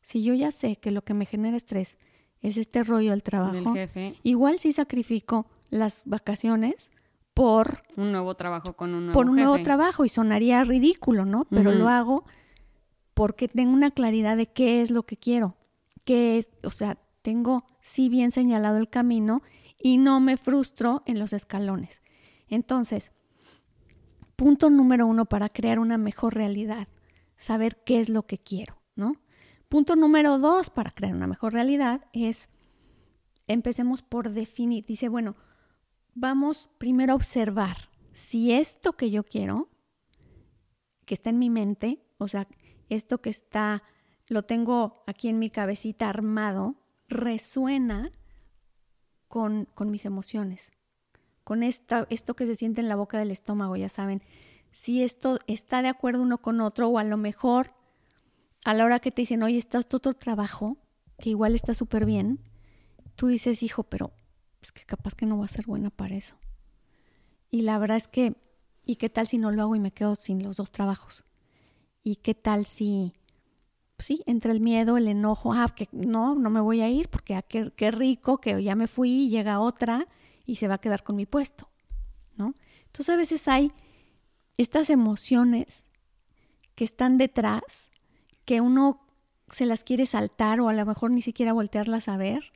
si 0.00 0.22
yo 0.22 0.34
ya 0.34 0.50
sé 0.50 0.76
que 0.76 0.90
lo 0.90 1.02
que 1.02 1.14
me 1.14 1.26
genera 1.26 1.56
estrés 1.56 1.96
es 2.40 2.56
este 2.56 2.82
rollo 2.82 3.10
del 3.10 3.22
trabajo, 3.22 3.74
igual 4.22 4.58
sí 4.58 4.72
sacrifico 4.72 5.46
las 5.70 6.02
vacaciones 6.04 6.90
por 7.32 7.82
un 7.96 8.12
nuevo 8.12 8.34
trabajo 8.34 8.72
con 8.72 8.94
un 8.94 9.06
nuevo 9.06 9.12
por 9.12 9.28
un 9.28 9.36
nuevo 9.36 9.62
trabajo 9.62 10.04
y 10.04 10.08
sonaría 10.08 10.64
ridículo, 10.64 11.24
¿no? 11.24 11.46
Pero 11.50 11.70
lo 11.72 11.88
hago 11.88 12.24
porque 13.14 13.46
tengo 13.46 13.72
una 13.72 13.90
claridad 13.90 14.36
de 14.36 14.46
qué 14.46 14.80
es 14.80 14.90
lo 14.90 15.04
que 15.04 15.16
quiero, 15.16 15.54
qué 16.04 16.38
es, 16.38 16.48
o 16.64 16.70
sea, 16.70 16.98
tengo 17.22 17.64
sí 17.86 18.08
bien 18.08 18.32
señalado 18.32 18.78
el 18.78 18.88
camino 18.88 19.42
y 19.78 19.98
no 19.98 20.18
me 20.18 20.36
frustro 20.36 21.02
en 21.06 21.20
los 21.20 21.32
escalones. 21.32 22.02
Entonces, 22.48 23.12
punto 24.34 24.70
número 24.70 25.06
uno 25.06 25.24
para 25.26 25.48
crear 25.48 25.78
una 25.78 25.96
mejor 25.96 26.34
realidad 26.34 26.88
saber 27.36 27.82
qué 27.84 28.00
es 28.00 28.08
lo 28.08 28.26
que 28.26 28.38
quiero, 28.38 28.76
¿no? 28.96 29.16
Punto 29.68 29.94
número 29.94 30.38
dos 30.38 30.68
para 30.70 30.90
crear 30.90 31.14
una 31.14 31.26
mejor 31.26 31.52
realidad 31.52 32.06
es, 32.12 32.48
empecemos 33.46 34.02
por 34.02 34.30
definir, 34.30 34.84
dice, 34.84 35.08
bueno, 35.08 35.36
vamos 36.14 36.70
primero 36.78 37.12
a 37.12 37.16
observar 37.16 37.76
si 38.12 38.52
esto 38.52 38.94
que 38.94 39.10
yo 39.10 39.22
quiero, 39.22 39.68
que 41.04 41.14
está 41.14 41.30
en 41.30 41.38
mi 41.38 41.50
mente, 41.50 42.02
o 42.18 42.26
sea, 42.26 42.48
esto 42.88 43.20
que 43.20 43.30
está, 43.30 43.82
lo 44.28 44.44
tengo 44.44 45.04
aquí 45.06 45.28
en 45.28 45.38
mi 45.38 45.50
cabecita 45.50 46.08
armado, 46.08 46.74
resuena 47.08 48.10
con, 49.28 49.66
con 49.74 49.90
mis 49.90 50.04
emociones, 50.04 50.72
con 51.44 51.62
esta, 51.62 52.06
esto 52.10 52.34
que 52.34 52.46
se 52.46 52.56
siente 52.56 52.80
en 52.80 52.88
la 52.88 52.96
boca 52.96 53.18
del 53.18 53.30
estómago, 53.30 53.76
ya 53.76 53.88
saben, 53.88 54.22
si 54.72 55.02
esto 55.02 55.38
está 55.46 55.82
de 55.82 55.88
acuerdo 55.88 56.22
uno 56.22 56.38
con 56.38 56.60
otro 56.60 56.88
o 56.88 56.98
a 56.98 57.04
lo 57.04 57.16
mejor 57.16 57.72
a 58.64 58.74
la 58.74 58.84
hora 58.84 58.98
que 58.98 59.10
te 59.10 59.22
dicen, 59.22 59.42
oye, 59.42 59.58
está 59.58 59.78
otro 59.78 60.14
trabajo, 60.14 60.76
que 61.18 61.30
igual 61.30 61.54
está 61.54 61.74
súper 61.74 62.04
bien, 62.04 62.40
tú 63.14 63.28
dices, 63.28 63.62
hijo, 63.62 63.84
pero 63.84 64.12
es 64.60 64.72
que 64.72 64.84
capaz 64.84 65.14
que 65.14 65.24
no 65.24 65.38
va 65.38 65.44
a 65.44 65.48
ser 65.48 65.66
buena 65.66 65.90
para 65.90 66.16
eso. 66.16 66.36
Y 67.50 67.62
la 67.62 67.78
verdad 67.78 67.96
es 67.96 68.08
que, 68.08 68.34
¿y 68.84 68.96
qué 68.96 69.08
tal 69.08 69.26
si 69.26 69.38
no 69.38 69.50
lo 69.50 69.62
hago 69.62 69.76
y 69.76 69.80
me 69.80 69.92
quedo 69.92 70.16
sin 70.16 70.42
los 70.42 70.56
dos 70.56 70.70
trabajos? 70.72 71.24
¿Y 72.02 72.16
qué 72.16 72.34
tal 72.34 72.66
si, 72.66 73.14
pues 73.24 73.25
sí, 73.98 74.22
entre 74.26 74.52
el 74.52 74.60
miedo, 74.60 74.96
el 74.96 75.08
enojo, 75.08 75.52
ah, 75.52 75.72
que 75.74 75.88
no, 75.92 76.34
no 76.34 76.50
me 76.50 76.60
voy 76.60 76.80
a 76.80 76.88
ir 76.88 77.08
porque 77.08 77.34
ah, 77.34 77.42
qué, 77.42 77.72
qué 77.76 77.90
rico 77.90 78.38
que 78.38 78.62
ya 78.62 78.74
me 78.74 78.86
fui 78.86 79.10
y 79.10 79.28
llega 79.28 79.60
otra 79.60 80.06
y 80.44 80.56
se 80.56 80.68
va 80.68 80.74
a 80.74 80.80
quedar 80.80 81.02
con 81.02 81.16
mi 81.16 81.26
puesto, 81.26 81.68
¿no? 82.36 82.54
Entonces 82.86 83.14
a 83.14 83.16
veces 83.16 83.48
hay 83.48 83.72
estas 84.56 84.90
emociones 84.90 85.86
que 86.74 86.84
están 86.84 87.18
detrás 87.18 87.90
que 88.44 88.60
uno 88.60 89.06
se 89.48 89.66
las 89.66 89.84
quiere 89.84 90.06
saltar 90.06 90.60
o 90.60 90.68
a 90.68 90.72
lo 90.72 90.86
mejor 90.86 91.10
ni 91.10 91.22
siquiera 91.22 91.52
voltearlas 91.52 92.08
a 92.08 92.16
ver 92.16 92.52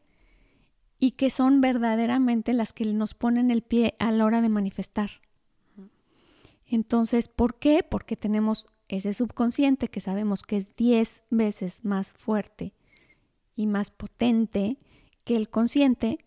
y 0.99 1.13
que 1.13 1.31
son 1.31 1.61
verdaderamente 1.61 2.53
las 2.53 2.73
que 2.73 2.85
nos 2.87 3.15
ponen 3.15 3.51
el 3.51 3.63
pie 3.63 3.95
a 3.99 4.13
la 4.13 4.25
hora 4.25 4.43
de 4.43 4.49
manifestar. 4.49 5.11
Entonces, 6.67 7.29
¿por 7.29 7.59
qué? 7.59 7.83
Porque 7.83 8.17
tenemos 8.17 8.67
ese 8.97 9.13
subconsciente 9.13 9.89
que 9.89 10.01
sabemos 10.01 10.43
que 10.43 10.57
es 10.57 10.77
10 10.77 11.23
veces 11.31 11.85
más 11.85 12.13
fuerte 12.13 12.75
y 13.57 13.67
más 13.67 13.91
potente 13.91 14.79
que 15.25 15.37
el 15.37 15.49
consciente, 15.49 16.19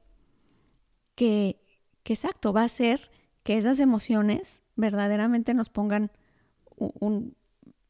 que, 1.15 1.59
que 2.03 2.13
exacto, 2.13 2.53
va 2.53 2.63
a 2.63 2.69
ser 2.69 3.11
que 3.43 3.57
esas 3.57 3.79
emociones 3.79 4.61
verdaderamente 4.75 5.53
nos 5.53 5.69
pongan 5.69 6.11
un 6.77 7.35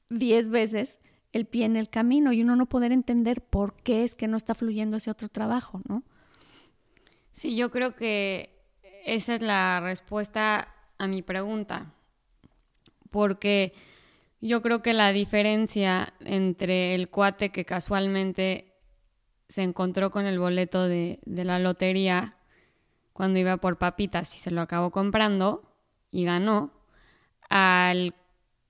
10 0.09 0.49
veces 0.49 0.99
el 1.31 1.45
pie 1.45 1.65
en 1.65 1.75
el 1.75 1.89
camino 1.89 2.31
y 2.31 2.41
uno 2.41 2.55
no 2.55 2.67
poder 2.67 2.91
entender 2.91 3.41
por 3.41 3.75
qué 3.75 4.03
es 4.03 4.15
que 4.15 4.27
no 4.27 4.37
está 4.37 4.55
fluyendo 4.55 4.97
ese 4.97 5.09
otro 5.11 5.29
trabajo, 5.29 5.81
¿no? 5.87 6.03
Sí, 7.31 7.55
yo 7.55 7.71
creo 7.71 7.95
que 7.95 8.61
esa 9.05 9.35
es 9.35 9.41
la 9.41 9.79
respuesta 9.81 10.73
a 10.99 11.07
mi 11.07 11.23
pregunta, 11.23 11.93
porque 13.09 13.73
yo 14.43 14.61
creo 14.61 14.81
que 14.81 14.91
la 14.91 15.13
diferencia 15.13 16.13
entre 16.19 16.95
el 16.95 17.09
cuate 17.09 17.49
que 17.49 17.63
casualmente 17.63 18.75
se 19.47 19.63
encontró 19.63 20.11
con 20.11 20.25
el 20.25 20.37
boleto 20.37 20.89
de, 20.89 21.19
de 21.25 21.45
la 21.45 21.59
lotería 21.59 22.35
cuando 23.13 23.39
iba 23.39 23.55
por 23.55 23.77
papitas 23.77 24.35
y 24.35 24.39
se 24.39 24.51
lo 24.51 24.59
acabó 24.59 24.91
comprando 24.91 25.77
y 26.11 26.25
ganó, 26.25 26.73
al 27.49 28.15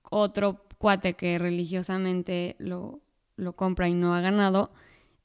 otro 0.02 0.64
cuate 0.78 1.14
que 1.14 1.38
religiosamente 1.38 2.54
lo, 2.60 3.00
lo 3.34 3.56
compra 3.56 3.88
y 3.88 3.94
no 3.94 4.14
ha 4.14 4.20
ganado, 4.20 4.72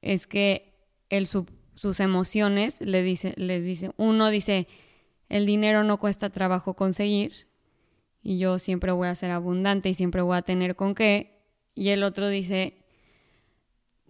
es 0.02 0.26
que 0.26 0.74
él, 1.10 1.28
sus 1.28 2.00
emociones 2.00 2.82
le 2.82 3.04
dice, 3.04 3.36
les 3.38 3.64
dice, 3.64 3.92
uno 3.98 4.30
dice, 4.30 4.68
el 5.28 5.46
dinero 5.46 5.84
no 5.84 6.00
cuesta 6.00 6.32
trabajo 6.32 6.74
conseguir 6.74 7.49
y 8.22 8.38
yo 8.38 8.60
siempre 8.60 8.92
voy 8.92 9.08
a 9.08 9.16
ser 9.16 9.32
abundante 9.32 9.90
y 9.90 9.94
siempre 9.94 10.22
voy 10.22 10.38
a 10.38 10.42
tener 10.42 10.76
con 10.76 10.96
qué, 10.96 11.40
y 11.76 11.90
el 11.90 12.04
otro 12.04 12.28
dice, 12.28 12.78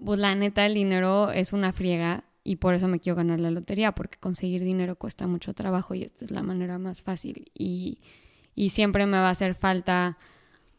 pues 0.03 0.19
la 0.19 0.35
neta 0.35 0.65
el 0.65 0.73
dinero 0.73 1.31
es 1.31 1.53
una 1.53 1.73
friega 1.73 2.23
y 2.43 2.55
por 2.55 2.73
eso 2.73 2.87
me 2.87 2.99
quiero 2.99 3.17
ganar 3.17 3.39
la 3.39 3.51
lotería, 3.51 3.93
porque 3.93 4.17
conseguir 4.17 4.63
dinero 4.63 4.95
cuesta 4.95 5.27
mucho 5.27 5.53
trabajo 5.53 5.93
y 5.93 6.03
esta 6.03 6.25
es 6.25 6.31
la 6.31 6.41
manera 6.41 6.79
más 6.79 7.03
fácil 7.03 7.51
y, 7.53 8.01
y 8.55 8.69
siempre 8.69 9.05
me 9.05 9.17
va 9.17 9.27
a 9.27 9.31
hacer 9.31 9.55
falta 9.55 10.17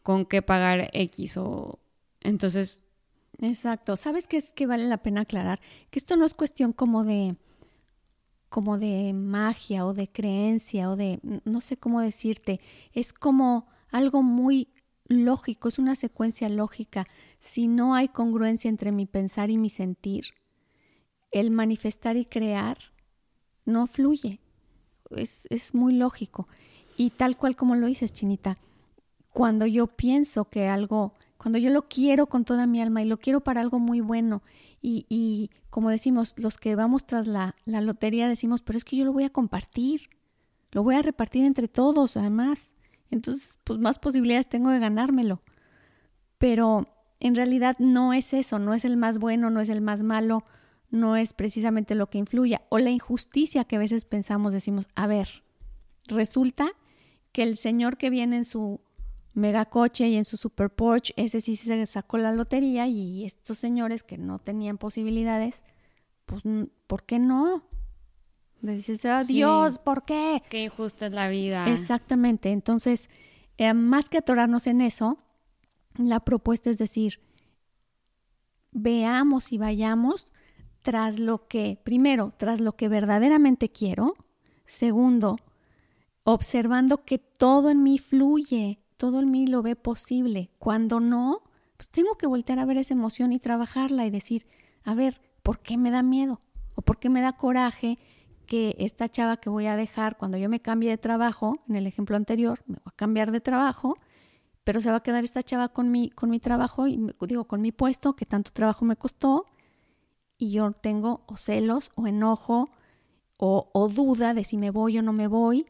con 0.03 0.25
qué 0.25 0.41
pagar 0.41 0.89
X 0.93 1.37
o 1.37 1.79
entonces... 2.21 2.83
Exacto. 3.43 3.95
¿Sabes 3.95 4.27
qué 4.27 4.37
es 4.37 4.53
que 4.53 4.67
vale 4.67 4.87
la 4.87 5.01
pena 5.01 5.21
aclarar? 5.21 5.61
Que 5.89 5.97
esto 5.97 6.15
no 6.15 6.25
es 6.25 6.35
cuestión 6.35 6.73
como 6.73 7.03
de 7.03 7.35
como 8.51 8.77
de 8.77 9.13
magia 9.13 9.85
o 9.85 9.93
de 9.93 10.09
creencia 10.09 10.89
o 10.89 10.97
de 10.97 11.21
no 11.45 11.61
sé 11.61 11.77
cómo 11.77 12.01
decirte, 12.01 12.59
es 12.91 13.13
como 13.13 13.65
algo 13.91 14.23
muy 14.23 14.67
lógico, 15.05 15.69
es 15.69 15.79
una 15.79 15.95
secuencia 15.95 16.49
lógica. 16.49 17.07
Si 17.39 17.67
no 17.67 17.95
hay 17.95 18.09
congruencia 18.09 18.67
entre 18.67 18.91
mi 18.91 19.05
pensar 19.05 19.49
y 19.49 19.57
mi 19.57 19.69
sentir, 19.69 20.25
el 21.31 21.49
manifestar 21.49 22.17
y 22.17 22.25
crear 22.25 22.77
no 23.63 23.87
fluye. 23.87 24.41
Es, 25.11 25.47
es 25.49 25.73
muy 25.73 25.93
lógico. 25.93 26.49
Y 26.97 27.11
tal 27.11 27.37
cual 27.37 27.55
como 27.55 27.75
lo 27.75 27.87
dices, 27.87 28.11
Chinita, 28.11 28.57
cuando 29.31 29.65
yo 29.65 29.87
pienso 29.87 30.49
que 30.49 30.67
algo, 30.67 31.13
cuando 31.37 31.57
yo 31.57 31.69
lo 31.69 31.87
quiero 31.87 32.27
con 32.27 32.43
toda 32.43 32.67
mi 32.67 32.81
alma 32.81 33.01
y 33.01 33.05
lo 33.05 33.15
quiero 33.15 33.39
para 33.39 33.61
algo 33.61 33.79
muy 33.79 34.01
bueno 34.01 34.43
y, 34.81 35.05
y 35.09 35.51
como 35.69 35.89
decimos, 35.89 36.33
los 36.37 36.57
que 36.57 36.75
vamos 36.75 37.05
tras 37.05 37.27
la, 37.27 37.55
la 37.65 37.81
lotería 37.81 38.27
decimos, 38.27 38.61
pero 38.61 38.77
es 38.77 38.83
que 38.83 38.97
yo 38.97 39.05
lo 39.05 39.13
voy 39.13 39.23
a 39.23 39.29
compartir, 39.29 40.01
lo 40.71 40.83
voy 40.83 40.95
a 40.95 41.01
repartir 41.01 41.45
entre 41.45 41.67
todos 41.67 42.17
además. 42.17 42.71
Entonces, 43.11 43.57
pues 43.63 43.79
más 43.79 43.99
posibilidades 43.99 44.47
tengo 44.47 44.69
de 44.69 44.79
ganármelo. 44.79 45.41
Pero 46.37 46.87
en 47.19 47.35
realidad 47.35 47.77
no 47.77 48.13
es 48.13 48.33
eso, 48.33 48.57
no 48.57 48.73
es 48.73 48.83
el 48.83 48.97
más 48.97 49.19
bueno, 49.19 49.49
no 49.49 49.61
es 49.61 49.69
el 49.69 49.81
más 49.81 50.01
malo, 50.01 50.43
no 50.89 51.15
es 51.15 51.33
precisamente 51.33 51.93
lo 51.93 52.09
que 52.09 52.17
influya. 52.17 52.63
O 52.69 52.79
la 52.79 52.89
injusticia 52.89 53.65
que 53.65 53.75
a 53.75 53.79
veces 53.79 54.05
pensamos, 54.05 54.53
decimos, 54.53 54.87
a 54.95 55.07
ver, 55.07 55.43
resulta 56.07 56.71
que 57.31 57.43
el 57.43 57.57
señor 57.57 57.97
que 57.97 58.09
viene 58.09 58.37
en 58.37 58.45
su 58.45 58.81
megacoche 59.33 60.07
y 60.07 60.15
en 60.15 60.25
su 60.25 60.37
super 60.37 60.69
Porsche, 60.69 61.13
ese 61.17 61.41
sí 61.41 61.55
se 61.55 61.85
sacó 61.85 62.17
la 62.17 62.33
lotería 62.33 62.87
y 62.87 63.25
estos 63.25 63.57
señores 63.57 64.03
que 64.03 64.17
no 64.17 64.39
tenían 64.39 64.77
posibilidades, 64.77 65.63
pues, 66.25 66.43
¿por 66.87 67.03
qué 67.03 67.19
no? 67.19 67.63
Le 68.61 68.73
dices, 68.73 69.03
oh, 69.05 69.23
Dios, 69.23 69.79
¿por 69.79 70.05
qué? 70.05 70.43
Qué 70.49 70.65
injusta 70.65 71.07
es 71.07 71.13
la 71.13 71.29
vida. 71.29 71.67
Exactamente. 71.67 72.51
Entonces, 72.51 73.09
eh, 73.57 73.73
más 73.73 74.07
que 74.07 74.19
atorarnos 74.19 74.67
en 74.67 74.81
eso, 74.81 75.17
la 75.97 76.19
propuesta 76.19 76.69
es 76.69 76.77
decir, 76.77 77.19
veamos 78.71 79.51
y 79.51 79.57
vayamos 79.57 80.27
tras 80.83 81.19
lo 81.19 81.47
que, 81.47 81.79
primero, 81.83 82.33
tras 82.37 82.59
lo 82.59 82.75
que 82.75 82.87
verdaderamente 82.87 83.69
quiero, 83.69 84.13
segundo, 84.65 85.37
observando 86.23 87.03
que 87.03 87.17
todo 87.17 87.69
en 87.69 87.83
mí 87.83 87.97
fluye, 87.97 88.80
todo 89.01 89.19
en 89.19 89.31
mí 89.31 89.47
lo 89.47 89.63
ve 89.63 89.75
posible. 89.75 90.51
Cuando 90.59 90.99
no, 90.99 91.41
pues 91.75 91.89
tengo 91.89 92.19
que 92.19 92.27
voltear 92.27 92.59
a 92.59 92.65
ver 92.65 92.77
esa 92.77 92.93
emoción 92.93 93.33
y 93.33 93.39
trabajarla 93.39 94.05
y 94.05 94.11
decir, 94.11 94.45
a 94.83 94.93
ver, 94.93 95.19
¿por 95.41 95.57
qué 95.57 95.75
me 95.75 95.89
da 95.89 96.03
miedo? 96.03 96.39
¿O 96.75 96.83
por 96.83 96.99
qué 96.99 97.09
me 97.09 97.19
da 97.19 97.35
coraje 97.35 97.97
que 98.45 98.75
esta 98.77 99.09
chava 99.09 99.37
que 99.37 99.49
voy 99.49 99.65
a 99.65 99.75
dejar 99.75 100.19
cuando 100.19 100.37
yo 100.37 100.49
me 100.49 100.59
cambie 100.59 100.91
de 100.91 100.99
trabajo, 100.99 101.63
en 101.67 101.77
el 101.77 101.87
ejemplo 101.87 102.15
anterior, 102.15 102.61
me 102.67 102.75
voy 102.75 102.91
a 102.93 102.95
cambiar 102.95 103.31
de 103.31 103.41
trabajo, 103.41 103.97
pero 104.63 104.81
se 104.81 104.91
va 104.91 104.97
a 104.97 105.03
quedar 105.03 105.23
esta 105.23 105.41
chava 105.41 105.69
con 105.69 105.89
mi, 105.89 106.11
con 106.11 106.29
mi 106.29 106.39
trabajo, 106.39 106.85
y 106.85 106.99
digo, 107.21 107.45
con 107.45 107.59
mi 107.59 107.71
puesto, 107.71 108.15
que 108.15 108.27
tanto 108.27 108.51
trabajo 108.51 108.85
me 108.85 108.97
costó, 108.97 109.47
y 110.37 110.51
yo 110.51 110.73
tengo 110.73 111.23
o 111.25 111.37
celos 111.37 111.89
o 111.95 112.05
enojo 112.05 112.69
o, 113.37 113.71
o 113.73 113.87
duda 113.87 114.35
de 114.35 114.43
si 114.43 114.57
me 114.57 114.69
voy 114.69 114.99
o 114.99 115.01
no 115.01 115.11
me 115.11 115.25
voy, 115.25 115.65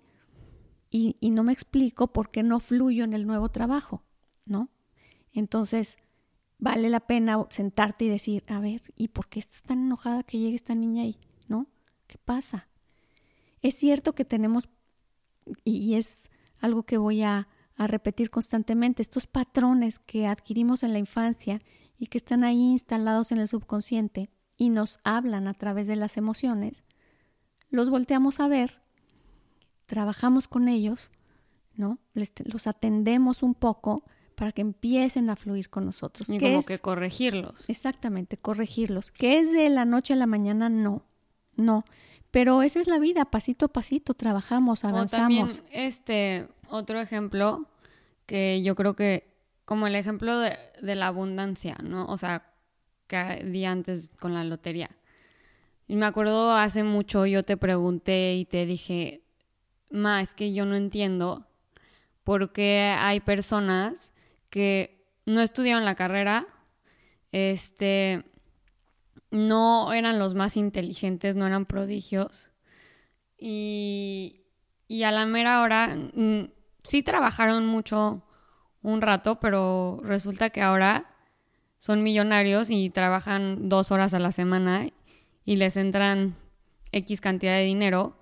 y, 0.91 1.31
no 1.31 1.43
me 1.43 1.53
explico 1.53 2.11
por 2.11 2.31
qué 2.31 2.43
no 2.43 2.59
fluyo 2.59 3.05
en 3.05 3.13
el 3.13 3.25
nuevo 3.25 3.49
trabajo, 3.49 4.03
¿no? 4.45 4.69
Entonces, 5.31 5.97
vale 6.59 6.89
la 6.89 6.99
pena 6.99 7.47
sentarte 7.49 8.05
y 8.05 8.09
decir, 8.09 8.43
a 8.47 8.59
ver, 8.59 8.81
¿y 8.97 9.07
por 9.07 9.29
qué 9.29 9.39
estás 9.39 9.63
tan 9.63 9.85
enojada 9.85 10.23
que 10.23 10.37
llegue 10.37 10.55
esta 10.55 10.75
niña 10.75 11.03
ahí? 11.03 11.17
¿No? 11.47 11.67
¿Qué 12.07 12.17
pasa? 12.17 12.67
Es 13.61 13.75
cierto 13.75 14.13
que 14.13 14.25
tenemos, 14.25 14.67
y 15.63 15.95
es 15.95 16.29
algo 16.59 16.83
que 16.83 16.97
voy 16.97 17.23
a, 17.23 17.47
a 17.77 17.87
repetir 17.87 18.29
constantemente, 18.29 19.01
estos 19.01 19.27
patrones 19.27 19.97
que 19.97 20.27
adquirimos 20.27 20.83
en 20.83 20.91
la 20.91 20.99
infancia 20.99 21.61
y 21.97 22.07
que 22.07 22.17
están 22.17 22.43
ahí 22.43 22.71
instalados 22.71 23.31
en 23.31 23.37
el 23.37 23.47
subconsciente 23.47 24.29
y 24.57 24.69
nos 24.69 24.99
hablan 25.05 25.47
a 25.47 25.53
través 25.53 25.87
de 25.87 25.95
las 25.95 26.17
emociones, 26.17 26.83
los 27.69 27.89
volteamos 27.89 28.41
a 28.41 28.49
ver 28.49 28.81
trabajamos 29.91 30.47
con 30.47 30.69
ellos, 30.69 31.11
¿no? 31.75 31.99
los 32.13 32.65
atendemos 32.65 33.43
un 33.43 33.53
poco 33.53 34.05
para 34.35 34.53
que 34.53 34.61
empiecen 34.61 35.29
a 35.29 35.35
fluir 35.35 35.69
con 35.69 35.85
nosotros. 35.85 36.29
Y 36.29 36.39
como 36.39 36.63
que 36.63 36.79
corregirlos. 36.79 37.65
Exactamente, 37.67 38.37
corregirlos. 38.37 39.11
Que 39.11 39.39
es 39.39 39.51
de 39.51 39.69
la 39.69 39.83
noche 39.83 40.13
a 40.13 40.15
la 40.15 40.27
mañana, 40.27 40.69
no, 40.69 41.03
no. 41.57 41.83
Pero 42.31 42.61
esa 42.61 42.79
es 42.79 42.87
la 42.87 42.99
vida, 42.99 43.25
pasito 43.25 43.65
a 43.65 43.67
pasito, 43.67 44.13
trabajamos, 44.13 44.85
avanzamos. 44.85 45.43
O 45.43 45.55
también, 45.55 45.67
este, 45.73 46.47
otro 46.69 47.01
ejemplo 47.01 47.67
que 48.25 48.61
yo 48.63 48.75
creo 48.75 48.95
que 48.95 49.35
como 49.65 49.87
el 49.87 49.95
ejemplo 49.95 50.39
de, 50.39 50.57
de 50.81 50.95
la 50.95 51.07
abundancia, 51.07 51.75
¿no? 51.83 52.05
O 52.05 52.17
sea, 52.17 52.45
que 53.07 53.43
di 53.43 53.65
antes 53.65 54.09
con 54.17 54.33
la 54.33 54.45
lotería. 54.45 54.89
Y 55.85 55.97
me 55.97 56.05
acuerdo 56.05 56.53
hace 56.53 56.85
mucho 56.85 57.25
yo 57.25 57.43
te 57.43 57.57
pregunté 57.57 58.35
y 58.35 58.45
te 58.45 58.65
dije, 58.65 59.20
ma, 59.91 60.21
es 60.21 60.33
que 60.33 60.53
yo 60.53 60.65
no 60.65 60.75
entiendo 60.75 61.47
por 62.23 62.51
qué 62.51 62.95
hay 62.97 63.19
personas 63.19 64.13
que 64.49 65.05
no 65.25 65.41
estudiaron 65.41 65.85
la 65.85 65.95
carrera, 65.95 66.47
este, 67.31 68.23
no 69.31 69.93
eran 69.93 70.19
los 70.19 70.35
más 70.35 70.57
inteligentes, 70.57 71.35
no 71.35 71.47
eran 71.47 71.65
prodigios. 71.65 72.51
Y, 73.37 74.41
y 74.87 75.03
a 75.03 75.11
la 75.11 75.25
mera 75.25 75.61
hora 75.61 75.95
mm, 76.13 76.49
sí 76.83 77.01
trabajaron 77.01 77.65
mucho 77.65 78.23
un 78.83 79.01
rato, 79.01 79.39
pero 79.39 79.99
resulta 80.03 80.49
que 80.49 80.61
ahora 80.61 81.15
son 81.79 82.03
millonarios 82.03 82.69
y 82.69 82.89
trabajan 82.89 83.69
dos 83.69 83.91
horas 83.91 84.13
a 84.13 84.19
la 84.19 84.31
semana 84.31 84.87
y 85.45 85.55
les 85.55 85.77
entran 85.77 86.35
X 86.91 87.21
cantidad 87.21 87.55
de 87.55 87.63
dinero. 87.63 88.17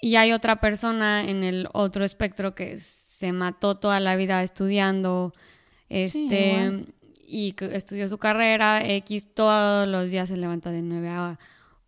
Y 0.00 0.16
hay 0.16 0.32
otra 0.32 0.60
persona 0.60 1.28
en 1.28 1.44
el 1.44 1.68
otro 1.72 2.04
espectro 2.04 2.54
que 2.54 2.78
se 2.78 3.32
mató 3.32 3.76
toda 3.76 4.00
la 4.00 4.16
vida 4.16 4.42
estudiando, 4.42 5.34
este, 5.88 6.86
y 7.26 7.54
estudió 7.60 8.08
su 8.08 8.18
carrera, 8.18 8.82
X 8.84 9.34
todos 9.34 9.86
los 9.86 10.10
días 10.10 10.28
se 10.28 10.36
levanta 10.36 10.70
de 10.70 10.82
9 10.82 11.08
a 11.08 11.38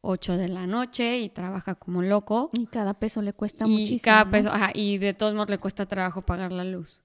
8 0.03 0.37
de 0.37 0.49
la 0.49 0.67
noche 0.67 1.21
y 1.21 1.29
trabaja 1.31 1.75
como 1.77 2.03
loco. 2.03 2.51
Y 2.53 2.67
cada 2.67 2.95
peso 2.95 3.23
le 3.23 3.33
cuesta 3.33 3.65
y 3.67 3.71
muchísimo. 3.71 4.01
Cada 4.03 4.31
peso, 4.31 4.53
y 4.75 4.99
de 4.99 5.15
todos 5.15 5.33
modos 5.33 5.49
le 5.49 5.59
cuesta 5.59 5.87
trabajo 5.87 6.23
pagar 6.23 6.53
la 6.53 6.65
luz. 6.65 7.01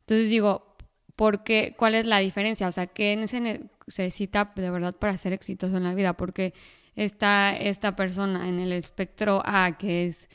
Entonces 0.00 0.28
digo, 0.28 0.76
¿por 1.16 1.44
qué? 1.44 1.74
¿Cuál 1.78 1.94
es 1.94 2.04
la 2.04 2.18
diferencia? 2.18 2.68
O 2.68 2.72
sea, 2.72 2.88
¿qué 2.88 3.26
se 3.26 3.40
necesita 3.40 4.52
de 4.54 4.70
verdad 4.70 4.94
para 4.94 5.16
ser 5.16 5.32
exitoso 5.32 5.76
en 5.76 5.84
la 5.84 5.94
vida? 5.94 6.12
Porque 6.14 6.52
está 6.96 7.56
esta 7.56 7.96
persona 7.96 8.48
en 8.48 8.58
el 8.58 8.72
espectro 8.72 9.42
A 9.44 9.76
que 9.78 10.06
es 10.08 10.28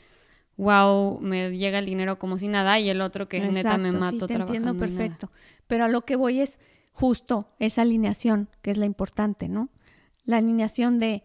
wow, 0.58 1.20
me 1.20 1.56
llega 1.56 1.78
el 1.78 1.86
dinero 1.86 2.18
como 2.18 2.36
si 2.36 2.48
nada, 2.48 2.78
y 2.80 2.90
el 2.90 3.00
otro 3.00 3.28
que 3.28 3.40
neta 3.40 3.78
me 3.78 3.92
mato 3.92 4.26
sí, 4.26 4.34
te 4.34 4.34
entiendo 4.34 4.76
perfecto. 4.76 5.30
Pero 5.68 5.84
a 5.84 5.88
lo 5.88 6.04
que 6.04 6.16
voy 6.16 6.40
es 6.40 6.58
justo 6.92 7.46
esa 7.60 7.82
alineación, 7.82 8.50
que 8.60 8.72
es 8.72 8.76
la 8.76 8.84
importante, 8.84 9.48
¿no? 9.48 9.70
La 10.24 10.38
alineación 10.38 10.98
de 10.98 11.22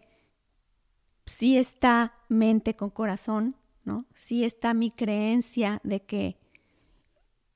si 1.26 1.58
está 1.58 2.14
mente 2.30 2.76
con 2.76 2.92
corazón, 2.92 3.56
¿no? 3.84 4.06
Si 4.14 4.44
está 4.44 4.74
mi 4.74 4.92
creencia 4.92 5.82
de 5.84 6.04
que 6.04 6.38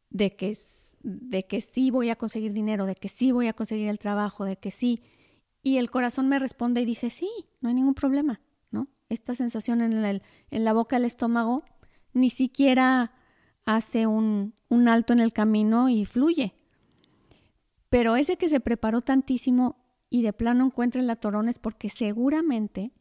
de 0.09 0.35
que 0.35 0.57
de 1.03 1.45
que 1.45 1.61
sí 1.61 1.91
voy 1.91 2.09
a 2.09 2.15
conseguir 2.15 2.53
dinero, 2.53 2.87
de 2.87 2.95
que 2.95 3.07
sí 3.07 3.31
voy 3.31 3.47
a 3.47 3.53
conseguir 3.53 3.87
el 3.87 3.99
trabajo, 3.99 4.45
de 4.45 4.55
que 4.55 4.71
sí 4.71 5.03
y 5.67 5.79
el 5.79 5.91
corazón 5.91 6.29
me 6.29 6.39
responde 6.39 6.79
y 6.79 6.85
dice, 6.85 7.09
"Sí, 7.09 7.29
no 7.59 7.67
hay 7.67 7.75
ningún 7.75 7.93
problema." 7.93 8.39
¿No? 8.71 8.87
Esta 9.09 9.35
sensación 9.35 9.81
en, 9.81 9.91
el, 10.05 10.21
en 10.49 10.63
la 10.63 10.71
boca 10.71 10.95
del 10.95 11.03
estómago 11.03 11.65
ni 12.13 12.29
siquiera 12.29 13.11
hace 13.65 14.07
un, 14.07 14.53
un 14.69 14.87
alto 14.87 15.11
en 15.11 15.19
el 15.19 15.33
camino 15.33 15.89
y 15.89 16.05
fluye. 16.05 16.55
Pero 17.89 18.15
ese 18.15 18.37
que 18.37 18.47
se 18.47 18.61
preparó 18.61 19.01
tantísimo 19.01 19.83
y 20.09 20.21
de 20.21 20.31
plano 20.31 20.63
encuentra 20.63 21.01
el 21.01 21.09
atorón 21.09 21.49
es 21.49 21.59
porque 21.59 21.89
seguramente 21.89 22.93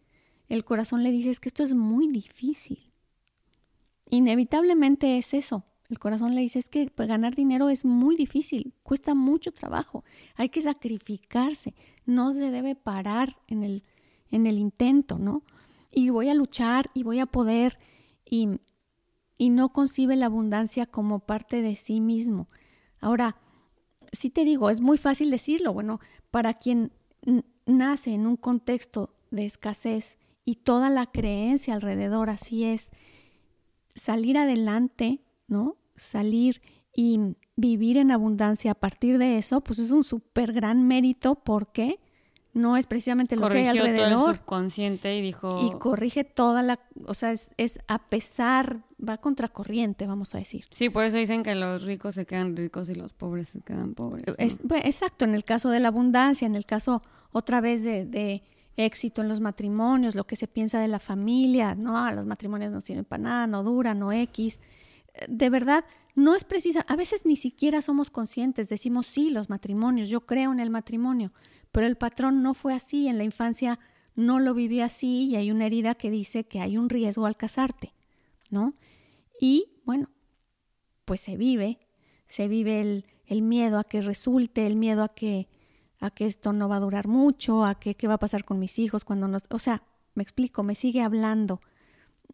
el 0.49 0.65
corazón 0.65 1.05
le 1.05 1.13
dice 1.13 1.31
es 1.31 1.39
que 1.39 1.51
esto 1.51 1.63
es 1.63 1.73
muy 1.73 2.09
difícil. 2.09 2.93
Inevitablemente 4.11 5.19
es 5.19 5.35
eso. 5.35 5.63
El 5.89 6.01
corazón 6.01 6.35
le 6.35 6.41
dice 6.41 6.59
es 6.59 6.69
que 6.69 6.91
ganar 6.97 7.37
dinero 7.37 7.69
es 7.69 7.85
muy 7.85 8.17
difícil, 8.17 8.75
cuesta 8.83 9.15
mucho 9.15 9.53
trabajo, 9.53 10.05
hay 10.35 10.49
que 10.49 10.61
sacrificarse, 10.61 11.75
no 12.07 12.33
se 12.33 12.51
debe 12.51 12.75
parar 12.75 13.37
en 13.49 13.63
el, 13.63 13.85
en 14.31 14.47
el 14.47 14.59
intento, 14.59 15.19
¿no? 15.19 15.43
Y 15.91 16.11
voy 16.11 16.29
a 16.29 16.35
luchar 16.35 16.91
y 16.95 17.03
voy 17.03 17.21
a 17.21 17.27
poder 17.27 17.79
y, 18.25 18.61
y 19.37 19.51
no 19.51 19.73
concibe 19.73 20.17
la 20.17 20.27
abundancia 20.27 20.87
como 20.87 21.21
parte 21.21 21.63
de 21.63 21.75
sí 21.75 22.01
mismo. 22.01 22.49
Ahora, 23.01 23.37
sí 24.13 24.31
te 24.31 24.45
digo, 24.45 24.71
es 24.71 24.81
muy 24.81 24.99
fácil 24.99 25.31
decirlo, 25.31 25.73
bueno, 25.73 26.01
para 26.31 26.55
quien 26.55 26.93
nace 27.67 28.13
en 28.13 28.27
un 28.27 28.37
contexto 28.37 29.15
de 29.31 29.45
escasez 29.45 30.17
y 30.45 30.57
toda 30.57 30.91
la 30.91 31.07
creencia 31.07 31.75
alrededor 31.75 32.31
así 32.31 32.65
es, 32.65 32.91
salir 33.95 34.39
adelante, 34.39 35.23
¿no? 35.49 35.77
Salir 35.97 36.61
y 36.95 37.37
vivir 37.57 37.97
en 37.97 38.11
abundancia 38.11 38.73
a 38.73 38.75
partir 38.75 39.19
de 39.19 39.39
eso, 39.39 39.63
pues 39.63 39.79
es 39.79 39.91
un 39.91 40.05
súper 40.05 40.53
gran 40.53 40.87
mérito 40.87 41.35
porque 41.35 41.99
no 42.57 42.77
es 42.79 42.87
precisamente 42.87 43.37
lo 43.37 43.51
que 43.51 43.59
hay 43.59 43.67
alrededor. 43.67 44.19
todo 44.19 44.31
el 44.31 44.37
subconsciente 44.39 45.17
y 45.17 45.21
dijo... 45.21 45.61
Y 45.63 45.79
corrige 45.79 46.25
toda 46.25 46.63
la... 46.63 46.81
O 47.07 47.13
sea, 47.13 47.33
es, 47.33 47.51
es 47.59 47.79
a 47.87 48.09
pesar, 48.09 48.81
va 49.07 49.19
contracorriente, 49.19 50.07
vamos 50.07 50.35
a 50.35 50.39
decir. 50.39 50.65
Sí, 50.71 50.89
por 50.89 51.05
eso 51.05 51.19
dicen 51.19 51.43
que 51.43 51.55
los 51.55 51.83
ricos 51.83 52.15
se 52.15 52.25
quedan 52.25 52.57
ricos 52.57 52.89
y 52.89 52.95
los 52.95 53.13
pobres 53.13 53.49
se 53.49 53.61
quedan 53.61 53.95
pobres. 53.95 54.25
exacto, 54.39 55.27
en 55.27 55.35
el 55.35 55.45
caso 55.45 55.69
de 55.69 55.81
la 55.81 55.89
abundancia, 55.89 56.47
en 56.47 56.55
el 56.55 56.65
caso 56.65 57.03
otra 57.31 57.61
vez 57.61 57.83
de, 57.83 58.07
de, 58.07 58.43
éxito 58.79 59.23
en 59.23 59.29
los 59.29 59.41
matrimonios, 59.41 60.15
lo 60.15 60.25
que 60.25 60.37
se 60.37 60.49
piensa 60.49 60.81
de 60.81 60.89
la 60.89 60.99
familia, 60.99 61.75
no, 61.75 62.11
los 62.13 62.27
matrimonios 62.27 62.73
no 62.73 62.81
sirven 62.81 63.05
para 63.05 63.23
nada, 63.23 63.47
no 63.47 63.63
duran, 63.63 63.99
no 63.99 64.13
X. 64.13 64.61
De 65.29 65.49
verdad, 65.51 65.85
no 66.17 66.35
es 66.35 66.45
precisa, 66.45 66.81
a 66.89 66.97
veces 66.97 67.27
ni 67.27 67.37
siquiera 67.37 67.83
somos 67.83 68.11
conscientes, 68.11 68.71
decimos 68.71 69.07
sí, 69.07 69.29
los 69.29 69.51
matrimonios, 69.51 70.09
yo 70.09 70.23
creo 70.23 70.51
en 70.51 70.61
el 70.61 70.71
matrimonio, 70.71 71.31
pero 71.71 71.87
el 71.87 71.97
patrón 71.97 72.43
no 72.43 72.55
fue 72.55 72.73
así, 72.75 73.07
en 73.07 73.19
la 73.19 73.25
infancia 73.25 73.79
no 74.15 74.41
lo 74.41 74.55
viví 74.55 74.81
así 74.81 75.27
y 75.27 75.37
hay 75.37 75.51
una 75.51 75.67
herida 75.67 75.95
que 75.95 76.11
dice 76.11 76.45
que 76.45 76.61
hay 76.61 76.79
un 76.79 76.89
riesgo 76.89 77.27
al 77.27 77.37
casarte, 77.37 77.93
¿no? 78.51 78.73
Y 79.39 79.75
bueno, 79.85 80.09
pues 81.05 81.21
se 81.21 81.37
vive, 81.37 81.79
se 82.29 82.49
vive 82.49 82.81
el, 82.81 83.05
el 83.27 83.43
miedo 83.43 83.79
a 83.79 83.85
que 83.85 84.01
resulte, 84.01 84.67
el 84.67 84.77
miedo 84.77 85.03
a 85.03 85.15
que, 85.15 85.49
a 86.01 86.11
que 86.11 86.25
esto 86.25 86.55
no 86.55 86.67
va 86.67 86.77
a 86.77 86.81
durar 86.81 87.09
mucho, 87.09 87.63
a 87.63 87.79
que 87.79 87.95
qué 87.95 88.09
va 88.09 88.15
a 88.15 88.19
pasar 88.19 88.47
con 88.47 88.59
mis 88.59 88.79
hijos 88.79 89.05
cuando 89.05 89.29
nos... 89.29 89.43
O 89.51 89.59
sea, 89.59 89.83
me 90.15 90.23
explico, 90.23 90.63
me 90.63 90.75
sigue 90.75 91.03
hablando 91.03 91.61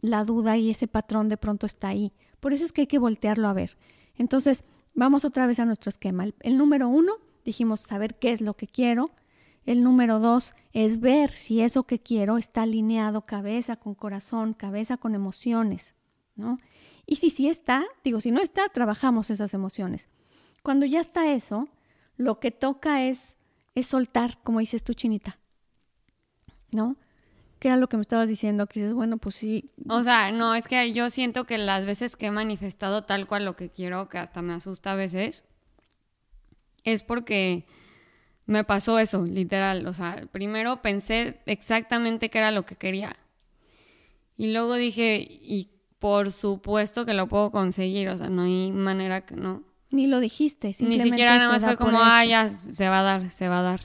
la 0.02 0.24
duda 0.24 0.58
y 0.58 0.68
ese 0.68 0.88
patrón 0.88 1.30
de 1.30 1.38
pronto 1.38 1.64
está 1.64 1.88
ahí. 1.88 2.12
Por 2.40 2.52
eso 2.52 2.64
es 2.64 2.72
que 2.72 2.82
hay 2.82 2.86
que 2.86 2.98
voltearlo 2.98 3.48
a 3.48 3.54
ver. 3.54 3.78
Entonces, 4.16 4.64
vamos 4.94 5.24
otra 5.24 5.46
vez 5.46 5.58
a 5.58 5.64
nuestro 5.64 5.88
esquema. 5.88 6.26
el 6.40 6.58
número 6.58 6.88
uno, 6.88 7.14
dijimos 7.44 7.80
saber 7.80 8.18
qué 8.18 8.32
es 8.32 8.40
lo 8.40 8.54
que 8.54 8.66
quiero, 8.66 9.12
el 9.64 9.84
número 9.84 10.18
dos 10.18 10.54
es 10.72 11.00
ver 11.00 11.30
si 11.30 11.60
eso 11.60 11.84
que 11.84 12.00
quiero 12.00 12.36
está 12.36 12.62
alineado 12.62 13.26
cabeza 13.26 13.76
con 13.76 13.94
corazón, 13.94 14.54
cabeza 14.54 14.96
con 14.96 15.14
emociones, 15.14 15.94
¿no? 16.34 16.58
Y 17.06 17.16
si 17.16 17.30
sí 17.30 17.48
está, 17.48 17.84
digo, 18.02 18.20
si 18.20 18.32
no 18.32 18.40
está, 18.40 18.68
trabajamos 18.68 19.30
esas 19.30 19.54
emociones. 19.54 20.08
Cuando 20.62 20.86
ya 20.86 21.00
está 21.00 21.32
eso, 21.32 21.68
lo 22.16 22.40
que 22.40 22.50
toca 22.50 23.04
es, 23.04 23.36
es 23.74 23.86
soltar, 23.86 24.42
como 24.42 24.60
dices 24.60 24.82
tú, 24.82 24.94
Chinita, 24.94 25.38
¿no? 26.72 26.96
¿Qué 27.62 27.68
era 27.68 27.76
lo 27.76 27.88
que 27.88 27.96
me 27.96 28.02
estabas 28.02 28.28
diciendo? 28.28 28.66
Que 28.66 28.80
dices, 28.80 28.92
bueno, 28.92 29.18
pues 29.18 29.36
sí. 29.36 29.70
O 29.88 30.02
sea, 30.02 30.32
no, 30.32 30.56
es 30.56 30.66
que 30.66 30.92
yo 30.92 31.10
siento 31.10 31.44
que 31.44 31.58
las 31.58 31.86
veces 31.86 32.16
que 32.16 32.26
he 32.26 32.30
manifestado 32.32 33.04
tal 33.04 33.28
cual 33.28 33.44
lo 33.44 33.54
que 33.54 33.70
quiero, 33.70 34.08
que 34.08 34.18
hasta 34.18 34.42
me 34.42 34.52
asusta 34.52 34.90
a 34.90 34.94
veces, 34.96 35.44
es 36.82 37.04
porque 37.04 37.64
me 38.46 38.64
pasó 38.64 38.98
eso, 38.98 39.24
literal. 39.24 39.86
O 39.86 39.92
sea, 39.92 40.24
primero 40.32 40.82
pensé 40.82 41.40
exactamente 41.46 42.30
qué 42.30 42.38
era 42.38 42.50
lo 42.50 42.66
que 42.66 42.74
quería. 42.74 43.14
Y 44.36 44.52
luego 44.52 44.74
dije, 44.74 45.24
y 45.30 45.70
por 46.00 46.32
supuesto 46.32 47.06
que 47.06 47.14
lo 47.14 47.28
puedo 47.28 47.52
conseguir, 47.52 48.08
o 48.08 48.18
sea, 48.18 48.28
no 48.28 48.42
hay 48.42 48.72
manera 48.72 49.24
que 49.24 49.36
no. 49.36 49.62
Ni 49.92 50.08
lo 50.08 50.18
dijiste, 50.18 50.74
Ni 50.80 50.98
siquiera 50.98 51.38
nada 51.38 51.52
más 51.52 51.62
fue 51.62 51.76
como, 51.76 52.00
ah, 52.00 52.24
ya 52.24 52.48
se 52.48 52.88
va 52.88 52.98
a 52.98 53.02
dar, 53.04 53.30
se 53.30 53.46
va 53.46 53.60
a 53.60 53.62
dar. 53.62 53.80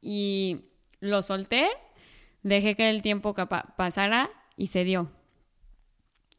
Y 0.00 0.58
lo 1.00 1.22
solté, 1.22 1.66
dejé 2.48 2.76
que 2.76 2.90
el 2.90 3.02
tiempo 3.02 3.34
pasara 3.76 4.30
y 4.56 4.68
se 4.68 4.84
dio. 4.84 5.10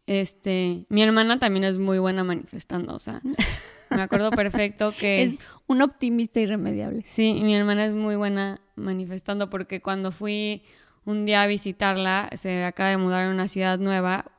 Este, 0.05 0.85
mi 0.89 1.03
hermana 1.03 1.37
también 1.37 1.65
es 1.65 1.77
muy 1.77 1.99
buena 1.99 2.23
manifestando, 2.23 2.95
o 2.95 2.99
sea, 2.99 3.19
me 3.91 4.01
acuerdo 4.01 4.31
perfecto 4.31 4.93
que... 4.97 5.23
Es 5.23 5.37
un 5.67 5.81
optimista 5.81 6.39
irremediable. 6.39 7.03
Sí, 7.05 7.33
mi 7.43 7.53
hermana 7.53 7.85
es 7.85 7.93
muy 7.93 8.15
buena 8.15 8.61
manifestando 8.75 9.49
porque 9.49 9.81
cuando 9.81 10.13
fui 10.13 10.63
un 11.03 11.25
día 11.25 11.41
a 11.41 11.47
visitarla, 11.47 12.29
se 12.35 12.63
acaba 12.63 12.89
de 12.89 12.97
mudar 12.97 13.27
a 13.27 13.31
una 13.31 13.49
ciudad 13.49 13.77
nueva 13.79 14.31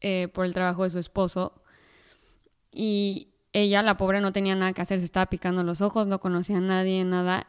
eh, 0.00 0.28
por 0.34 0.46
el 0.46 0.52
trabajo 0.52 0.82
de 0.82 0.90
su 0.90 0.98
esposo 0.98 1.62
y 2.72 3.28
ella, 3.52 3.82
la 3.82 3.96
pobre, 3.96 4.20
no 4.20 4.32
tenía 4.32 4.56
nada 4.56 4.72
que 4.72 4.82
hacer, 4.82 4.98
se 4.98 5.04
estaba 5.04 5.26
picando 5.26 5.62
los 5.62 5.80
ojos, 5.80 6.08
no 6.08 6.18
conocía 6.18 6.56
a 6.56 6.60
nadie, 6.60 7.04
nada. 7.04 7.46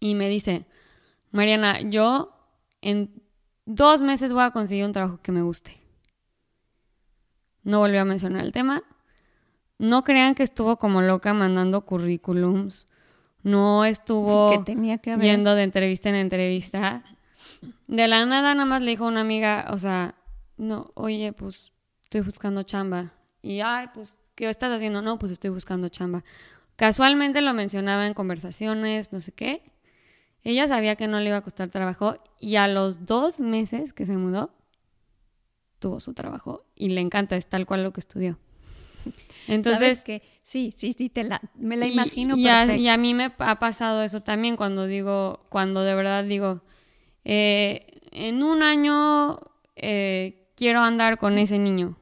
Y 0.00 0.14
me 0.14 0.28
dice, 0.28 0.66
Mariana, 1.36 1.80
yo 1.82 2.32
en 2.80 3.22
dos 3.64 4.02
meses 4.02 4.32
voy 4.32 4.42
a 4.42 4.50
conseguir 4.50 4.84
un 4.84 4.92
trabajo 4.92 5.20
que 5.22 5.32
me 5.32 5.42
guste. 5.42 5.80
No 7.62 7.80
volvió 7.80 8.00
a 8.00 8.04
mencionar 8.04 8.44
el 8.44 8.52
tema 8.52 8.82
no 9.78 10.04
crean 10.04 10.34
que 10.34 10.42
estuvo 10.42 10.78
como 10.78 11.02
loca 11.02 11.34
mandando 11.34 11.82
currículums. 11.82 12.88
No 13.42 13.84
estuvo 13.84 14.50
Que 14.58 14.58
tenía 14.64 14.98
que 14.98 15.16
yendo 15.16 15.54
de 15.54 15.62
entrevista 15.62 16.08
en 16.08 16.16
entrevista. 16.16 17.04
De 17.86 18.08
la 18.08 18.24
nada 18.26 18.54
nada 18.54 18.66
más 18.66 18.82
le 18.82 18.92
dijo 18.92 19.04
a 19.04 19.08
una 19.08 19.20
amiga, 19.20 19.66
o 19.70 19.78
sea, 19.78 20.14
no, 20.56 20.90
oye, 20.94 21.32
pues 21.32 21.72
estoy 22.02 22.22
buscando 22.22 22.62
chamba. 22.62 23.12
Y, 23.42 23.60
ay, 23.60 23.88
pues, 23.94 24.22
¿qué 24.34 24.48
estás 24.48 24.72
haciendo? 24.72 25.02
No, 25.02 25.18
pues 25.18 25.30
estoy 25.30 25.50
buscando 25.50 25.88
chamba. 25.88 26.24
Casualmente 26.74 27.40
lo 27.40 27.54
mencionaba 27.54 28.06
en 28.06 28.14
conversaciones, 28.14 29.12
no 29.12 29.20
sé 29.20 29.32
qué. 29.32 29.62
Ella 30.48 30.68
sabía 30.68 30.94
que 30.94 31.08
no 31.08 31.18
le 31.18 31.26
iba 31.26 31.38
a 31.38 31.42
costar 31.42 31.70
trabajo 31.70 32.18
y 32.38 32.54
a 32.54 32.68
los 32.68 33.04
dos 33.04 33.40
meses 33.40 33.92
que 33.92 34.06
se 34.06 34.16
mudó, 34.16 34.54
tuvo 35.80 35.98
su 35.98 36.14
trabajo 36.14 36.64
y 36.76 36.90
le 36.90 37.00
encanta, 37.00 37.36
es 37.36 37.46
tal 37.48 37.66
cual 37.66 37.82
lo 37.82 37.92
que 37.92 37.98
estudió. 37.98 38.38
Entonces, 39.48 39.80
¿Sabes 39.80 40.02
qué? 40.04 40.22
sí, 40.44 40.72
sí, 40.76 40.92
sí, 40.92 41.08
te 41.08 41.24
la, 41.24 41.40
me 41.56 41.76
la 41.76 41.86
y- 41.86 41.92
imagino 41.92 42.36
y, 42.36 42.46
a, 42.46 42.60
perfecto. 42.60 42.80
y 42.82 42.88
a 42.88 42.96
mí 42.96 43.12
me 43.12 43.32
ha 43.38 43.58
pasado 43.58 44.04
eso 44.04 44.22
también 44.22 44.56
cuando 44.56 44.86
digo, 44.86 45.40
cuando 45.48 45.82
de 45.82 45.96
verdad 45.96 46.22
digo, 46.22 46.62
eh, 47.24 47.86
en 48.12 48.44
un 48.44 48.62
año 48.62 49.38
eh, 49.74 50.48
quiero 50.54 50.80
andar 50.80 51.18
con 51.18 51.38
ese 51.38 51.58
niño. 51.58 51.96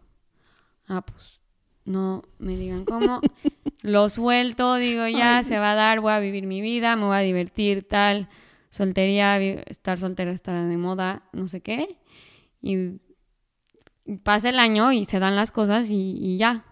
Ah, 0.86 1.00
pues 1.00 1.40
no 1.86 2.22
me 2.38 2.56
digan 2.58 2.84
cómo. 2.84 3.22
Lo 3.82 4.08
suelto, 4.08 4.74
digo, 4.76 5.06
ya 5.08 5.38
Ay, 5.38 5.44
sí. 5.44 5.50
se 5.50 5.58
va 5.58 5.72
a 5.72 5.74
dar, 5.74 6.00
voy 6.00 6.12
a 6.12 6.20
vivir 6.20 6.46
mi 6.46 6.60
vida, 6.60 6.96
me 6.96 7.04
voy 7.04 7.16
a 7.16 7.20
divertir, 7.20 7.86
tal. 7.88 8.28
Soltería, 8.70 9.38
estar 9.38 9.98
soltera 9.98 10.32
estará 10.32 10.64
de 10.64 10.76
moda, 10.76 11.22
no 11.32 11.48
sé 11.48 11.60
qué. 11.60 11.98
Y 12.60 13.00
pasa 14.22 14.48
el 14.48 14.58
año 14.58 14.92
y 14.92 15.04
se 15.04 15.18
dan 15.18 15.36
las 15.36 15.50
cosas 15.52 15.88
y, 15.90 16.16
y 16.18 16.36
ya. 16.38 16.64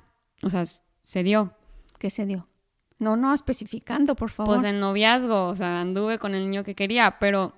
O 0.43 0.51
sea, 0.51 0.65
se 0.67 1.23
dio. 1.23 1.55
¿Qué 1.99 2.11
se 2.11 2.27
dio? 2.27 2.49
No, 2.99 3.17
no, 3.17 3.35
especificando, 3.35 4.15
por 4.15 4.31
favor. 4.31 4.57
Pues 4.57 4.67
en 4.67 4.81
noviazgo, 4.81 5.49
o 5.49 5.57
sea, 5.57 5.81
anduve 5.81 6.19
con 6.19 6.35
el 6.35 6.45
niño 6.45 6.65
que 6.65 6.75
quería, 6.75 7.19
pero 7.19 7.53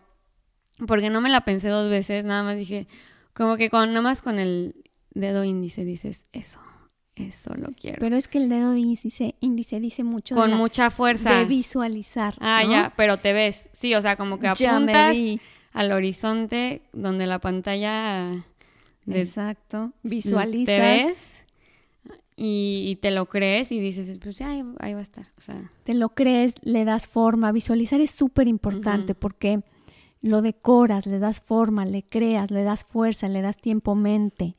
porque 0.87 1.11
no 1.11 1.21
me 1.21 1.29
la 1.29 1.43
pensé 1.43 1.69
dos 1.69 1.91
veces, 1.91 2.25
nada 2.25 2.43
más 2.43 2.57
dije, 2.57 2.89
como 3.33 3.57
que 3.57 3.71
con, 3.71 3.91
nada 3.91 4.03
más 4.03 4.23
con 4.23 4.39
el 4.39 4.75
dedo 5.11 5.45
índice 5.45 5.85
dices, 5.85 6.27
eso, 6.33 6.59
eso 7.17 7.55
lo 7.57 7.69
quiero. 7.69 7.99
Pero 8.01 8.17
es 8.17 8.27
que 8.29 8.39
el 8.39 8.49
dedo 8.49 8.73
de 8.73 8.81
índice, 8.81 9.35
índice 9.41 9.81
dice 9.81 10.03
mucho 10.05 10.35
de, 10.35 10.41
con 10.41 10.51
la- 10.51 10.57
mucha 10.57 10.91
fuerza. 10.91 11.39
de 11.39 11.45
visualizar. 11.45 12.35
ah, 12.41 12.63
¿no? 12.65 12.71
ya, 12.73 12.93
pero 12.97 13.19
te 13.19 13.33
ves, 13.33 13.71
sí, 13.73 13.95
o 13.95 14.03
sea, 14.03 14.17
como 14.17 14.39
que 14.39 14.49
apuntas 14.49 15.17
al 15.73 15.93
horizonte 15.93 16.83
donde 16.93 17.27
la 17.27 17.39
pantalla 17.41 18.45
de- 19.07 19.21
Exacto. 19.21 19.93
Visualizas. 20.03 20.67
te 20.75 20.81
ves 20.81 21.17
y, 22.37 22.85
y 22.89 22.97
te 22.97 23.11
lo 23.13 23.27
crees 23.27 23.71
y 23.71 23.79
dices, 23.81 24.19
pues 24.21 24.37
ya, 24.37 24.51
ahí, 24.51 24.65
ahí 24.81 24.93
va 24.95 24.99
a 25.01 25.03
estar, 25.03 25.27
o 25.39 25.41
sea, 25.41 25.71
te 25.85 25.95
lo 25.95 26.09
crees, 26.11 26.57
le 26.63 26.85
das 26.85 27.07
forma. 27.07 27.53
Visualizar 27.53 28.01
es 28.01 28.11
súper 28.11 28.49
importante 28.49 29.15
porque 29.15 29.61
lo 30.21 30.43
decoras, 30.43 31.07
le 31.07 31.19
das 31.19 31.41
forma, 31.41 31.85
le 31.85 32.03
creas, 32.03 32.51
le 32.51 32.65
das 32.65 32.85
fuerza, 32.85 33.29
le 33.29 33.41
das 33.43 33.59
tiempo, 33.59 33.95
mente. 33.95 34.57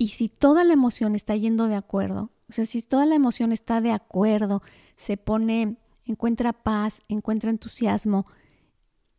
Y 0.00 0.08
si 0.08 0.30
toda 0.30 0.64
la 0.64 0.72
emoción 0.72 1.14
está 1.14 1.36
yendo 1.36 1.68
de 1.68 1.74
acuerdo, 1.74 2.30
o 2.48 2.54
sea, 2.54 2.64
si 2.64 2.80
toda 2.80 3.04
la 3.04 3.16
emoción 3.16 3.52
está 3.52 3.82
de 3.82 3.90
acuerdo, 3.90 4.62
se 4.96 5.18
pone, 5.18 5.76
encuentra 6.06 6.54
paz, 6.54 7.02
encuentra 7.08 7.50
entusiasmo 7.50 8.26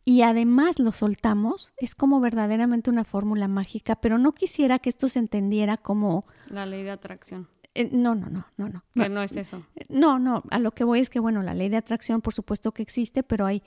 y 0.04 0.22
además 0.22 0.80
lo 0.80 0.90
soltamos, 0.90 1.72
es 1.76 1.94
como 1.94 2.18
verdaderamente 2.18 2.90
una 2.90 3.04
fórmula 3.04 3.46
mágica, 3.46 3.94
pero 3.94 4.18
no 4.18 4.32
quisiera 4.32 4.80
que 4.80 4.88
esto 4.88 5.08
se 5.08 5.20
entendiera 5.20 5.76
como, 5.76 6.26
la 6.48 6.66
ley 6.66 6.82
de 6.82 6.90
atracción, 6.90 7.46
eh, 7.76 7.88
no, 7.92 8.16
no, 8.16 8.28
no, 8.28 8.46
no, 8.56 8.68
no. 8.68 8.82
que 8.92 9.08
no 9.08 9.22
es 9.22 9.36
eso. 9.36 9.64
No, 9.88 10.18
no, 10.18 10.42
a 10.50 10.58
lo 10.58 10.72
que 10.72 10.82
voy 10.82 10.98
es 10.98 11.10
que, 11.10 11.20
bueno, 11.20 11.44
la 11.44 11.54
ley 11.54 11.68
de 11.68 11.76
atracción 11.76 12.22
por 12.22 12.34
supuesto 12.34 12.72
que 12.72 12.82
existe, 12.82 13.22
pero 13.22 13.46
hay 13.46 13.62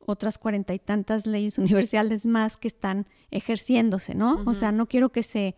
otras 0.00 0.36
cuarenta 0.36 0.74
y 0.74 0.78
tantas 0.78 1.26
leyes 1.26 1.56
universales 1.58 2.26
más 2.26 2.58
que 2.58 2.68
están 2.68 3.06
ejerciéndose, 3.30 4.14
¿no? 4.14 4.42
O 4.44 4.52
sea, 4.52 4.70
no 4.70 4.84
quiero 4.84 5.08
que 5.08 5.22
se, 5.22 5.56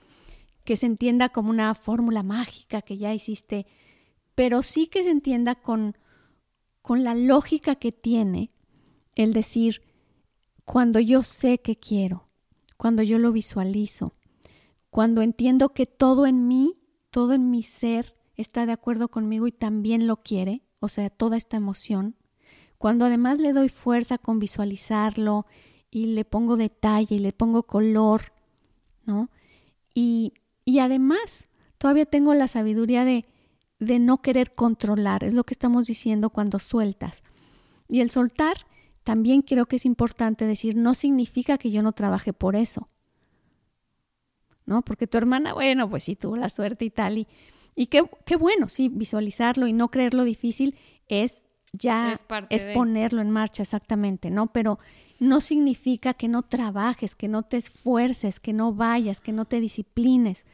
que 0.65 0.77
se 0.77 0.87
entienda 0.87 1.31
como 1.31 1.51
una 1.51 1.75
fórmula 1.75 2.23
mágica 2.23 2.83
que 2.83 2.99
ya 2.99 3.15
hiciste, 3.15 3.67
pero 4.35 4.63
sí 4.63 4.87
que 4.87 5.03
se 5.03 5.11
entienda 5.11 5.55
con, 5.55 5.97
con 6.83 7.05
la 7.05 7.15
lógica 7.15 7.75
que 7.77 7.93
tiene 7.93 8.51
el 9.15 9.33
decir, 9.33 9.83
cuando 10.65 11.01
yo 11.01 11.23
sé 11.23 11.59
que 11.59 11.77
quiero, 11.77 12.29
cuando 12.77 13.03
yo 13.03 13.19
lo 13.19 13.33
visualizo, 13.33 14.15
cuando 14.91 15.23
entiendo 15.23 15.71
que 15.71 15.87
todo 15.87 16.27
en 16.27 16.49
mí, 16.49 16.79
todo 17.11 17.33
en 17.33 17.51
mi 17.51 17.63
ser 17.63 18.17
está 18.37 18.67
de 18.67 18.73
acuerdo 18.73 19.09
conmigo 19.09 19.47
y 19.47 19.53
también 19.53 20.07
lo 20.07 20.17
quiere, 20.19 20.63
o 20.79 20.89
sea, 20.89 21.11
toda 21.11 21.37
esta 21.37 21.57
emoción, 21.57 22.17
cuando 22.79 23.05
además 23.05 23.39
le 23.39 23.53
doy 23.53 23.69
fuerza 23.69 24.17
con 24.17 24.39
visualizarlo 24.39 25.47
y 25.91 26.07
le 26.07 26.25
pongo 26.25 26.57
detalle 26.57 27.17
y 27.17 27.19
le 27.19 27.33
pongo 27.33 27.65
color, 27.65 28.33
¿no? 29.05 29.29
Y, 29.95 30.33
y 30.71 30.79
además 30.79 31.49
todavía 31.79 32.07
tengo 32.07 32.33
la 32.33 32.47
sabiduría 32.47 33.05
de, 33.05 33.27
de 33.81 33.99
no 33.99 34.23
querer 34.23 34.55
controlar, 34.55 35.25
es 35.25 35.35
lo 35.35 35.43
que 35.43 35.53
estamos 35.53 35.89
diciendo 35.89 36.31
cuando 36.31 36.61
sueltas. 36.61 37.25
Y 37.89 38.03
el 38.03 38.13
soltar 38.13 38.57
también 39.03 39.43
creo 39.43 39.67
que 39.67 39.77
es 39.77 39.85
importante 39.85 40.47
decir, 40.47 40.77
no 40.77 40.95
significa 40.95 41.59
que 41.59 41.73
yo 41.73 41.83
no 41.83 41.91
trabaje 41.91 42.33
por 42.33 42.55
eso. 42.55 42.89
¿No? 44.65 44.83
Porque 44.83 45.09
tu 45.09 45.19
hermana, 45.19 45.55
bueno, 45.55 45.91
pues 45.91 46.05
sí 46.05 46.15
tuvo 46.15 46.37
la 46.37 46.51
suerte 46.51 46.85
y 46.85 46.91
tal. 46.91 47.19
Y, 47.19 47.27
y 47.75 47.87
qué, 47.87 48.09
qué 48.25 48.37
bueno, 48.37 48.69
sí, 48.69 48.89
visualizarlo 48.89 49.67
y 49.67 49.73
no 49.73 49.91
creerlo 49.91 50.23
difícil 50.23 50.77
es 51.09 51.43
ya, 51.73 52.17
Es 52.49 52.65
de. 52.65 52.75
ponerlo 52.75 53.23
en 53.23 53.31
marcha 53.31 53.65
exactamente, 53.65 54.31
¿no? 54.31 54.53
Pero 54.53 54.79
no 55.21 55.43
significa 55.43 56.15
que 56.15 56.29
no 56.29 56.43
trabajes, 56.43 57.15
que 57.15 57.29
no 57.29 57.43
te 57.43 57.59
esfuerces, 57.59 58.41
que 58.41 58.55
no 58.55 58.73
vayas, 58.73 59.21
que 59.21 59.33
no 59.33 59.45
te 59.45 59.61
disciplines. 59.61 60.47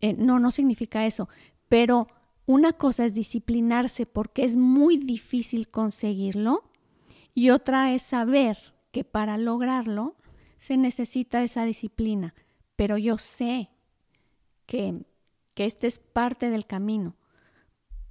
Eh, 0.00 0.14
no, 0.14 0.40
no 0.40 0.50
significa 0.50 1.06
eso. 1.06 1.28
Pero 1.68 2.08
una 2.46 2.72
cosa 2.72 3.04
es 3.04 3.14
disciplinarse 3.14 4.06
porque 4.06 4.44
es 4.44 4.56
muy 4.56 4.96
difícil 4.96 5.68
conseguirlo 5.68 6.64
y 7.34 7.50
otra 7.50 7.92
es 7.94 8.02
saber 8.02 8.56
que 8.90 9.04
para 9.04 9.36
lograrlo 9.36 10.16
se 10.58 10.78
necesita 10.78 11.42
esa 11.42 11.64
disciplina. 11.64 12.34
Pero 12.74 12.96
yo 12.96 13.18
sé 13.18 13.68
que, 14.64 15.04
que 15.54 15.66
este 15.66 15.86
es 15.88 15.98
parte 15.98 16.48
del 16.48 16.66
camino. 16.66 17.16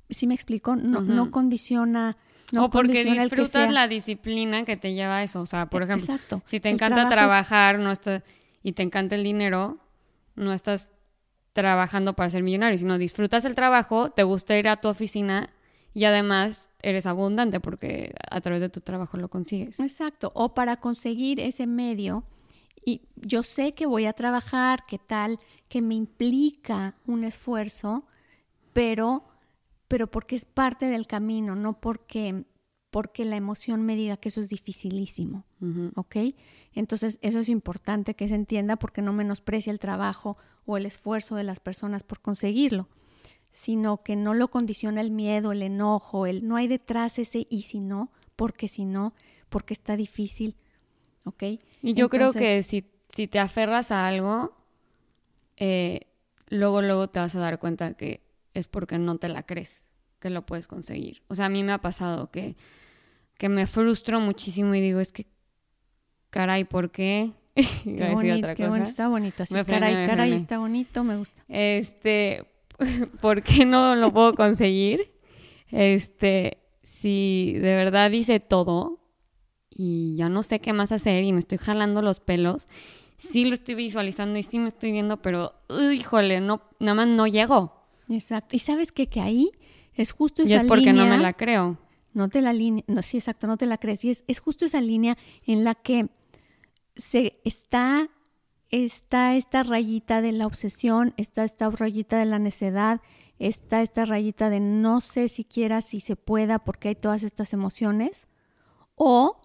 ¿Sí 0.08 0.28
me 0.28 0.36
explico? 0.36 0.76
No, 0.76 1.02
no 1.02 1.32
condiciona. 1.32 2.18
No 2.54 2.66
o 2.66 2.70
porque 2.70 3.04
disfrutas 3.06 3.72
la 3.72 3.88
disciplina 3.88 4.66
que 4.66 4.78
te 4.78 4.94
lleva 4.94 5.18
a 5.18 5.24
eso. 5.24 5.42
O 5.42 5.46
sea, 5.46 5.68
por 5.68 5.84
ejemplo, 5.84 6.04
Exacto. 6.14 6.42
si 6.46 6.60
te 6.60 6.70
encanta 6.70 7.04
es- 7.04 7.10
trabajar 7.10 7.80
no 7.80 7.92
está- 7.92 8.24
y 8.64 8.74
te 8.74 8.84
encanta 8.84 9.16
el 9.16 9.24
dinero, 9.24 9.78
no 10.36 10.54
estás 10.54 10.90
trabajando 11.54 12.14
para 12.14 12.30
ser 12.30 12.44
millonario, 12.44 12.78
sino 12.78 12.98
disfrutas 12.98 13.44
el 13.46 13.56
trabajo, 13.56 14.12
te 14.12 14.24
gusta 14.24 14.58
ir 14.58 14.68
a 14.70 14.78
tu 14.78 14.88
oficina 14.88 15.50
y 15.94 16.06
además 16.06 16.70
eres 16.82 17.06
abundante 17.06 17.60
porque 17.60 18.14
a 18.30 18.40
través 18.42 18.62
de 18.62 18.70
tu 18.70 18.80
trabajo 18.82 19.18
lo 19.18 19.30
consigues. 19.30 19.80
Exacto, 19.80 20.32
o 20.34 20.54
para 20.54 20.78
conseguir 20.78 21.40
ese 21.40 21.68
medio, 21.68 22.24
y 22.86 23.02
yo 23.16 23.44
sé 23.44 23.74
que 23.74 23.86
voy 23.86 24.06
a 24.06 24.14
trabajar, 24.14 24.86
que 24.88 24.98
tal, 24.98 25.40
que 25.68 25.82
me 25.82 25.94
implica 25.96 26.96
un 27.06 27.24
esfuerzo, 27.24 28.06
pero, 28.74 29.24
pero 29.92 30.08
porque 30.08 30.38
es 30.38 30.46
parte 30.46 30.86
del 30.86 31.06
camino, 31.06 31.54
no 31.54 31.82
porque, 31.82 32.46
porque 32.92 33.26
la 33.26 33.36
emoción 33.36 33.82
me 33.82 33.98
diga 33.98 34.16
que 34.16 34.30
eso 34.30 34.40
es 34.40 34.48
dificilísimo. 34.48 35.44
¿ok? 35.96 36.16
Entonces 36.72 37.20
eso 37.22 37.40
es 37.40 37.50
importante 37.50 38.14
que 38.14 38.30
se 38.30 38.36
entienda 38.36 38.78
porque 38.78 39.02
no 39.02 39.12
menosprecia 39.12 39.70
el 39.70 39.80
trabajo 39.80 40.38
o 40.66 40.78
el 40.78 40.86
esfuerzo 40.86 41.36
de 41.36 41.44
las 41.44 41.60
personas 41.60 42.04
por 42.04 42.22
conseguirlo, 42.22 42.88
sino 43.52 44.02
que 44.02 44.16
no 44.16 44.34
lo 44.34 44.48
condiciona 44.48 45.02
el 45.02 45.12
miedo, 45.12 45.52
el 45.52 45.62
enojo, 45.62 46.26
el 46.26 46.48
no 46.48 46.56
hay 46.56 46.70
detrás 46.70 47.20
ese 47.20 47.46
y 47.50 47.64
si 47.64 47.82
no, 47.82 48.14
porque 48.38 48.70
si 48.70 48.86
no, 48.86 49.14
porque 49.50 49.74
está 49.74 49.98
difícil, 49.98 50.56
¿ok? 51.26 51.44
Y 51.82 51.96
yo 51.96 52.08
creo 52.08 52.32
que 52.32 52.64
si, 52.64 52.86
si 53.10 53.28
te 53.28 53.40
aferras 53.40 53.92
a 53.92 54.08
algo, 54.08 54.56
eh, 55.58 56.08
luego, 56.48 56.82
luego 56.82 57.10
te 57.10 57.20
vas 57.20 57.36
a 57.36 57.40
dar 57.40 57.60
cuenta 57.60 57.96
que 57.96 58.31
es 58.54 58.68
porque 58.68 58.98
no 58.98 59.18
te 59.18 59.30
la 59.30 59.44
crees 59.44 59.84
que 60.20 60.30
lo 60.30 60.46
puedes 60.46 60.68
conseguir. 60.68 61.24
O 61.28 61.36
sea, 61.36 61.46
a 61.46 61.50
mí 61.50 61.64
me 61.64 61.72
ha 61.72 61.80
pasado 61.80 62.30
que, 62.32 62.56
que 63.38 63.50
me 63.50 63.68
frustro 63.68 64.20
muchísimo 64.20 64.74
y 64.76 64.82
digo, 64.82 65.00
es 65.00 65.12
que, 65.12 65.28
caray, 66.30 66.64
¿por 66.64 66.92
qué? 66.92 67.32
Qué 67.56 68.12
bonito, 68.14 68.38
otra 68.38 68.56
qué 68.56 68.64
cosa. 68.64 68.70
bueno, 68.70 68.86
está 68.86 69.08
bonito. 69.10 69.44
Así, 69.44 69.54
Me 69.54 69.66
caray, 69.66 70.08
caray, 70.08 70.32
está 70.34 70.58
bonito, 70.58 71.04
me 71.04 71.18
gusta. 71.18 71.44
Este, 71.50 72.46
¿por 73.22 73.42
qué 73.42 73.66
no 73.66 73.96
lo 73.96 74.14
puedo 74.14 74.36
conseguir? 74.36 75.12
Este, 75.70 76.60
si 76.84 77.54
de 77.54 77.76
verdad 77.76 78.12
hice 78.12 78.40
todo 78.40 79.00
y 79.70 80.16
ya 80.16 80.30
no 80.30 80.44
sé 80.44 80.60
qué 80.60 80.72
más 80.72 80.92
hacer 80.92 81.24
y 81.24 81.34
me 81.34 81.40
estoy 81.40 81.58
jalando 81.58 82.02
los 82.02 82.20
pelos, 82.20 82.68
sí 83.18 83.46
lo 83.46 83.56
estoy 83.56 83.76
visualizando 83.76 84.38
y 84.40 84.44
sí 84.44 84.60
me 84.60 84.70
estoy 84.70 84.92
viendo, 84.92 85.22
pero, 85.22 85.54
híjole, 85.92 86.40
no, 86.42 86.62
nada 86.80 86.96
más 86.96 87.08
no 87.08 87.28
llego. 87.28 87.81
Exacto. 88.16 88.56
Y 88.56 88.60
sabes 88.60 88.92
qué? 88.92 89.08
que 89.08 89.22
ahí 89.22 89.52
es 89.94 90.12
justo 90.12 90.44
esa 90.44 90.52
Y 90.52 90.56
es 90.58 90.64
porque 90.66 90.94
no 90.94 91.04
me 91.06 91.12
línea- 91.12 91.20
la 91.22 91.34
creo. 91.34 91.78
no 92.14 92.28
te 92.30 92.42
la 92.42 92.54
línea, 92.54 92.84
no, 92.88 93.02
sí, 93.02 93.18
exacto, 93.18 93.48
no 93.48 93.58
te 93.58 93.66
la 93.66 93.78
crees. 93.78 94.04
Y 94.06 94.10
es, 94.10 94.24
es 94.28 94.40
justo 94.40 94.66
esa 94.66 94.82
línea 94.82 95.18
en 95.46 95.64
la 95.64 95.76
que 95.76 96.10
se 96.96 97.40
está, 97.46 98.10
está 98.70 99.36
esta 99.36 99.64
rayita 99.64 100.22
de 100.22 100.32
la 100.34 100.46
obsesión, 100.46 101.14
está 101.18 101.44
esta 101.44 101.70
rayita 101.70 102.20
de 102.20 102.26
la 102.26 102.38
necedad, 102.40 103.02
está 103.40 103.82
esta 103.82 104.06
rayita 104.06 104.50
de 104.50 104.60
no 104.60 105.02
sé 105.02 105.30
siquiera 105.30 105.82
si 105.82 106.00
se 106.00 106.16
pueda 106.16 106.60
porque 106.60 106.90
hay 106.90 106.96
todas 106.96 107.24
estas 107.24 107.54
emociones, 107.54 108.28
o, 108.96 109.38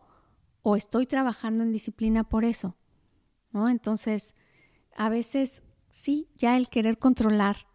o 0.62 0.76
estoy 0.76 1.07
trabajando 1.07 1.62
en 1.62 1.72
disciplina 1.72 2.24
por 2.24 2.44
eso, 2.44 2.76
¿no? 3.52 3.68
Entonces, 3.68 4.35
a 4.96 5.09
veces 5.09 5.62
sí, 5.88 6.29
ya 6.37 6.57
el 6.57 6.68
querer 6.68 6.98
controlar 6.98 7.66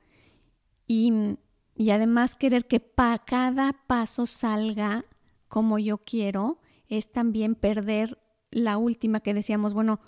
y, 0.91 1.37
y 1.77 1.91
además 1.91 2.35
querer 2.35 2.65
que 2.65 2.81
pa 2.81 3.17
cada 3.19 3.71
paso 3.71 4.25
salga 4.25 5.05
como 5.47 5.79
yo 5.79 5.99
quiero, 5.99 6.59
es 6.89 7.13
también 7.13 7.55
perder 7.55 8.17
la 8.49 8.77
última 8.77 9.21
que 9.21 9.33
decíamos, 9.33 9.73
bueno, 9.73 10.01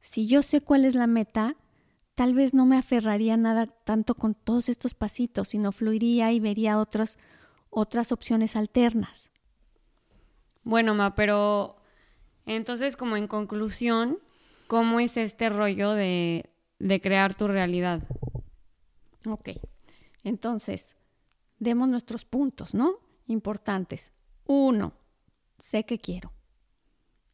si 0.00 0.26
yo 0.26 0.40
sé 0.40 0.62
cuál 0.62 0.86
es 0.86 0.94
la 0.94 1.06
meta, 1.06 1.56
tal 2.14 2.32
vez 2.32 2.54
no 2.54 2.64
me 2.64 2.78
aferraría 2.78 3.36
nada 3.36 3.66
tanto 3.66 4.14
con 4.14 4.34
todos 4.34 4.70
estos 4.70 4.94
pasitos, 4.94 5.50
sino 5.50 5.72
fluiría 5.72 6.32
y 6.32 6.40
vería 6.40 6.78
otras, 6.78 7.18
otras 7.68 8.10
opciones 8.10 8.56
alternas. 8.56 9.30
Bueno, 10.62 10.94
Ma, 10.94 11.14
pero 11.14 11.76
entonces 12.46 12.96
como 12.96 13.18
en 13.18 13.28
conclusión, 13.28 14.18
¿cómo 14.68 15.00
es 15.00 15.18
este 15.18 15.50
rollo 15.50 15.92
de, 15.92 16.48
de 16.78 17.00
crear 17.02 17.34
tu 17.34 17.46
realidad? 17.46 18.00
Ok, 19.26 19.50
entonces, 20.24 20.96
demos 21.58 21.88
nuestros 21.88 22.24
puntos, 22.24 22.74
¿no? 22.74 22.94
Importantes. 23.26 24.12
Uno, 24.46 24.92
sé 25.58 25.84
que 25.84 25.98
quiero. 25.98 26.32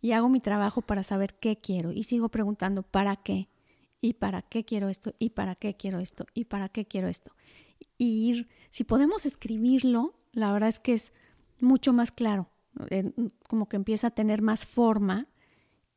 Y 0.00 0.12
hago 0.12 0.28
mi 0.28 0.40
trabajo 0.40 0.82
para 0.82 1.02
saber 1.02 1.34
qué 1.38 1.56
quiero. 1.56 1.92
Y 1.92 2.04
sigo 2.04 2.28
preguntando, 2.28 2.82
¿para 2.82 3.16
qué? 3.16 3.48
¿Y 4.00 4.14
para 4.14 4.42
qué 4.42 4.64
quiero 4.64 4.88
esto? 4.88 5.14
¿Y 5.18 5.30
para 5.30 5.56
qué 5.56 5.74
quiero 5.76 5.98
esto? 5.98 6.26
¿Y 6.34 6.44
para 6.44 6.68
qué 6.68 6.86
quiero 6.86 7.08
esto? 7.08 7.32
Y 7.98 8.28
ir, 8.28 8.48
si 8.70 8.84
podemos 8.84 9.26
escribirlo, 9.26 10.14
la 10.32 10.52
verdad 10.52 10.68
es 10.68 10.80
que 10.80 10.92
es 10.92 11.12
mucho 11.60 11.92
más 11.92 12.12
claro. 12.12 12.50
Como 13.48 13.68
que 13.68 13.76
empieza 13.76 14.08
a 14.08 14.10
tener 14.10 14.42
más 14.42 14.66
forma 14.66 15.28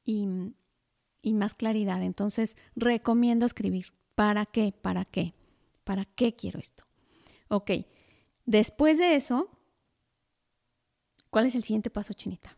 y, 0.06 0.28
y 1.21 1.34
más 1.34 1.54
claridad. 1.54 2.02
Entonces, 2.02 2.56
recomiendo 2.75 3.45
escribir. 3.45 3.88
¿Para 4.15 4.45
qué? 4.45 4.73
¿Para 4.82 5.06
qué? 5.06 5.34
¿Para 5.89 6.06
qué 6.06 6.36
quiero 6.36 6.60
esto? 6.60 6.84
Ok, 7.47 7.71
después 8.45 8.99
de 8.99 9.15
eso, 9.15 9.49
¿cuál 11.32 11.47
es 11.47 11.56
el 11.56 11.63
siguiente 11.63 11.89
paso, 11.89 12.13
Chinita? 12.13 12.56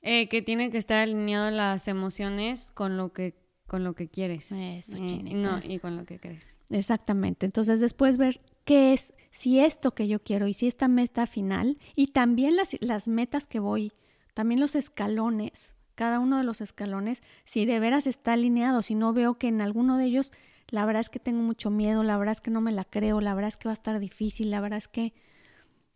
Eh, 0.00 0.28
que 0.28 0.42
tiene 0.42 0.70
que 0.70 0.78
estar 0.78 1.00
alineado 1.00 1.50
las 1.50 1.88
emociones 1.88 2.70
con 2.70 2.96
lo 2.96 3.12
que, 3.12 3.34
con 3.66 3.82
lo 3.82 3.94
que 3.94 4.06
quieres. 4.06 4.52
Eso, 4.52 4.94
Eh, 4.94 5.06
Chinita. 5.06 5.36
no, 5.36 5.58
y 5.60 5.80
con 5.80 5.96
lo 5.96 6.04
que 6.04 6.20
crees. 6.20 6.54
Exactamente. 6.70 7.46
Entonces, 7.46 7.80
después 7.80 8.16
ver 8.16 8.40
qué 8.64 8.92
es, 8.92 9.12
si 9.32 9.58
esto 9.58 9.96
que 9.96 10.06
yo 10.06 10.22
quiero 10.22 10.46
y 10.46 10.52
si 10.52 10.68
esta 10.68 10.86
meta 10.86 11.26
final, 11.26 11.78
y 11.96 12.12
también 12.12 12.54
las, 12.54 12.76
las 12.80 13.08
metas 13.08 13.48
que 13.48 13.58
voy, 13.58 13.90
también 14.34 14.60
los 14.60 14.76
escalones, 14.76 15.74
cada 15.96 16.20
uno 16.20 16.38
de 16.38 16.44
los 16.44 16.60
escalones, 16.60 17.24
si 17.44 17.66
de 17.66 17.80
veras 17.80 18.06
está 18.06 18.34
alineado, 18.34 18.82
si 18.82 18.94
no 18.94 19.12
veo 19.12 19.34
que 19.36 19.48
en 19.48 19.60
alguno 19.60 19.98
de 19.98 20.04
ellos, 20.04 20.30
la 20.72 20.86
verdad 20.86 21.02
es 21.02 21.10
que 21.10 21.20
tengo 21.20 21.42
mucho 21.42 21.70
miedo, 21.70 22.02
la 22.02 22.16
verdad 22.16 22.32
es 22.32 22.40
que 22.40 22.50
no 22.50 22.62
me 22.62 22.72
la 22.72 22.84
creo, 22.84 23.20
la 23.20 23.34
verdad 23.34 23.48
es 23.48 23.58
que 23.58 23.68
va 23.68 23.72
a 23.72 23.74
estar 23.74 24.00
difícil, 24.00 24.50
la 24.50 24.60
verdad 24.60 24.78
es 24.78 24.88
que 24.88 25.12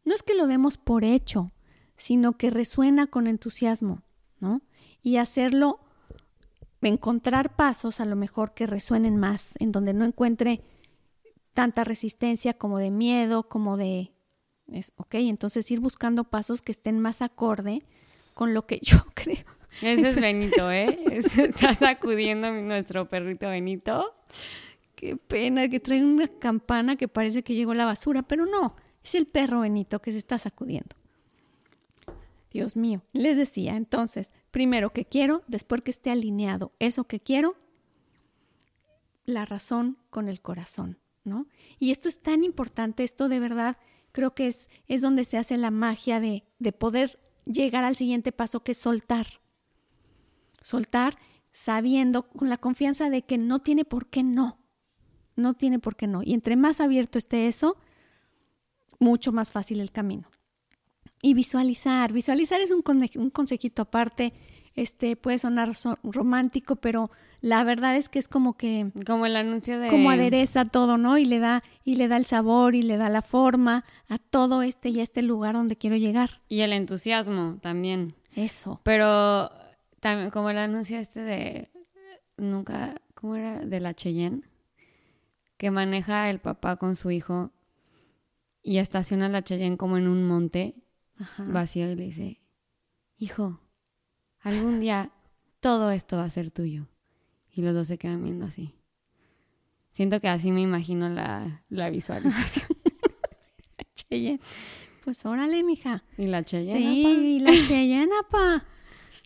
no 0.05 0.15
es 0.15 0.23
que 0.23 0.35
lo 0.35 0.47
demos 0.47 0.77
por 0.77 1.03
hecho, 1.03 1.51
sino 1.97 2.37
que 2.37 2.51
resuena 2.51 3.07
con 3.07 3.27
entusiasmo, 3.27 4.03
¿no? 4.39 4.61
Y 5.03 5.17
hacerlo, 5.17 5.81
encontrar 6.83 7.57
pasos 7.57 8.01
a 8.01 8.05
lo 8.05 8.17
mejor 8.17 8.53
que 8.53 8.67
resuenen 8.67 9.17
más, 9.17 9.55
en 9.61 9.73
donde 9.73 9.95
no 9.95 10.05
encuentre 10.05 10.61
tanta 11.55 11.83
resistencia 11.83 12.53
como 12.53 12.79
de 12.79 12.91
miedo, 12.91 13.49
como 13.49 13.79
de... 13.79 14.13
Es, 14.71 14.93
ok, 14.97 15.15
entonces 15.15 15.71
ir 15.71 15.81
buscando 15.81 16.25
pasos 16.25 16.61
que 16.61 16.73
estén 16.73 17.01
más 17.01 17.23
acorde 17.23 17.83
con 18.35 18.53
lo 18.53 18.67
que 18.67 18.79
yo 18.83 18.99
creo. 19.15 19.47
Ese 19.81 20.11
es 20.11 20.17
Benito, 20.21 20.71
¿eh? 20.71 20.99
Está 21.11 21.75
sacudiendo 21.75 22.53
nuestro 22.53 23.09
perrito 23.09 23.49
Benito. 23.49 24.15
Qué 24.97 25.17
pena 25.17 25.69
que 25.69 25.79
trae 25.79 26.03
una 26.03 26.27
campana 26.27 26.97
que 26.97 27.07
parece 27.07 27.45
que 27.45 27.55
llegó 27.55 27.75
la 27.75 27.85
basura, 27.85 28.23
pero 28.23 28.47
no, 28.47 28.75
es 29.05 29.15
el 29.15 29.27
perro 29.27 29.61
Benito 29.61 30.01
que 30.01 30.11
se 30.11 30.19
está 30.19 30.39
sacudiendo. 30.39 30.97
Dios 32.51 32.75
mío, 32.75 33.03
les 33.13 33.37
decía, 33.37 33.77
entonces, 33.77 34.31
primero 34.51 34.95
que 34.95 35.05
quiero, 35.05 35.43
después 35.47 35.83
que 35.83 35.91
esté 35.91 36.11
alineado 36.11 36.73
eso 36.79 37.05
que 37.05 37.21
quiero, 37.21 37.57
la 39.27 39.45
razón 39.45 39.99
con 40.09 40.29
el 40.29 40.41
corazón, 40.41 40.99
¿no? 41.25 41.47
Y 41.79 41.91
esto 41.91 42.09
es 42.09 42.23
tan 42.23 42.43
importante, 42.43 43.05
esto 43.05 43.29
de 43.29 43.39
verdad 43.39 43.77
creo 44.13 44.35
que 44.35 44.47
es, 44.47 44.71
es 44.89 45.03
donde 45.03 45.25
se 45.25 45.37
hace 45.37 45.59
la 45.59 45.71
magia 45.71 46.21
de, 46.21 46.45
de 46.59 46.73
poder 46.73 47.21
llegar 47.45 47.85
al 47.85 47.97
siguiente 47.97 48.33
paso 48.33 48.61
que 48.65 48.73
es 48.73 48.79
soltar. 48.79 49.27
Soltar 50.63 51.19
sabiendo, 51.53 52.23
con 52.23 52.49
la 52.49 52.57
confianza 52.57 53.11
de 53.11 53.23
que 53.23 53.37
no 53.37 53.59
tiene 53.59 53.85
por 53.85 54.07
qué 54.07 54.23
no. 54.23 54.59
No 55.37 55.55
tiene 55.55 55.79
por 55.79 55.97
qué 55.97 56.07
no. 56.07 56.23
Y 56.23 56.35
entre 56.35 56.57
más 56.57 56.81
abierto 56.81 57.19
esté 57.19 57.47
eso, 57.47 57.77
mucho 58.99 59.33
más 59.33 59.53
fácil 59.53 59.81
el 59.81 59.93
camino. 59.93 60.29
Y 61.23 61.35
visualizar. 61.35 62.13
Visualizar 62.13 62.61
es 62.61 62.71
un, 62.71 62.83
conse- 62.83 63.17
un 63.19 63.31
consejito 63.31 63.83
aparte. 63.83 64.33
Este 64.75 65.17
puede 65.17 65.39
sonar 65.39 65.75
so- 65.75 65.99
romántico, 66.03 66.77
pero 66.77 67.11
la 67.41 67.65
verdad 67.65 67.97
es 67.97 68.09
que 68.09 68.19
es 68.19 68.29
como 68.29 68.57
que 68.57 68.91
Como 69.07 69.25
el 69.27 69.37
anuncio 69.37 69.79
de... 69.79 69.89
como 69.89 70.11
adereza 70.11 70.67
todo, 70.67 70.99
¿no? 70.99 71.17
Y 71.19 71.25
le 71.25 71.39
da 71.39 71.63
y 71.85 71.97
le 71.97 72.09
da 72.09 72.17
el 72.19 72.27
sabor 72.27 72.75
y 72.75 72.83
le 72.83 72.97
da 72.97 73.09
la 73.09 73.23
forma 73.23 73.85
a 74.09 74.19
todo 74.19 74.63
este 74.63 74.91
y 74.91 75.01
a 75.01 75.03
este 75.03 75.23
lugar 75.23 75.55
donde 75.55 75.77
quiero 75.77 75.97
llegar. 75.97 76.41
Y 76.49 76.61
el 76.61 76.73
entusiasmo 76.73 77.59
también. 77.63 78.15
Eso. 78.35 78.81
Pero 78.83 79.51
también 80.01 80.31
como 80.31 80.51
el 80.51 80.59
anuncio 80.59 80.99
este 80.99 81.21
de... 81.21 81.71
Nunca... 82.37 82.95
¿Cómo 83.15 83.35
era? 83.37 83.61
De 83.65 83.81
la 83.81 83.95
Cheyenne. 83.95 84.43
Que 85.57 85.71
maneja 85.71 86.29
el 86.31 86.39
papá 86.41 86.77
con 86.77 86.97
su 86.97 87.11
hijo 87.11 87.53
y 88.63 88.79
estaciona 88.79 89.29
la 89.29 89.43
Cheyenne 89.43 89.77
como 89.77 89.97
en 89.97 90.07
un 90.09 90.27
monte 90.27 90.75
Ajá. 91.19 91.45
vacío 91.45 91.91
y 91.91 91.95
le 91.95 92.05
dice, 92.05 92.41
hijo, 93.17 93.61
algún 94.41 94.81
día 94.81 95.13
todo 95.61 95.91
esto 95.91 96.17
va 96.17 96.25
a 96.25 96.31
ser 96.31 96.51
tuyo. 96.51 96.89
Y 97.53 97.63
los 97.63 97.73
dos 97.75 97.87
se 97.87 97.97
quedan 97.97 98.23
viendo 98.23 98.45
así. 98.45 98.75
Siento 99.93 100.21
que 100.21 100.29
así 100.29 100.53
me 100.53 100.61
imagino 100.61 101.09
la, 101.09 101.63
la 101.71 101.89
visualización. 101.89 102.67
Cheyenne. 103.95 104.41
Pues 105.05 105.25
órale, 105.25 105.63
mija. 105.63 106.03
y 106.19 106.27
la 106.27 106.45
Cheyenne. 106.45 106.81
Sí, 106.81 107.37
y 107.37 107.41
la 107.41 107.53
Cheyenne, 107.53 108.13
pa. 108.31 108.65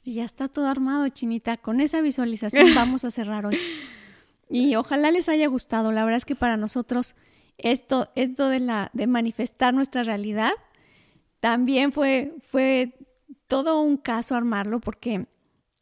Ya 0.05 0.25
está 0.25 0.47
todo 0.49 0.69
armado, 0.69 1.09
chinita. 1.09 1.57
Con 1.57 1.81
esa 1.81 2.01
visualización 2.01 2.69
vamos 2.77 3.05
a 3.05 3.11
cerrar 3.11 3.47
hoy. 3.47 3.59
Y 4.51 4.75
ojalá 4.75 5.11
les 5.11 5.29
haya 5.29 5.47
gustado. 5.47 5.93
La 5.93 6.05
verdad 6.05 6.17
es 6.19 6.25
que 6.25 6.35
para 6.35 6.57
nosotros 6.57 7.15
esto, 7.57 8.11
esto 8.17 8.49
de 8.49 8.61
la, 8.61 8.91
de 8.93 9.07
manifestar 9.07 9.73
nuestra 9.75 10.03
realidad, 10.03 10.53
también 11.41 11.93
fue, 11.93 12.35
fue 12.43 12.95
todo 13.47 13.81
un 13.81 13.97
caso 13.97 14.35
armarlo, 14.35 14.81
porque 14.81 15.27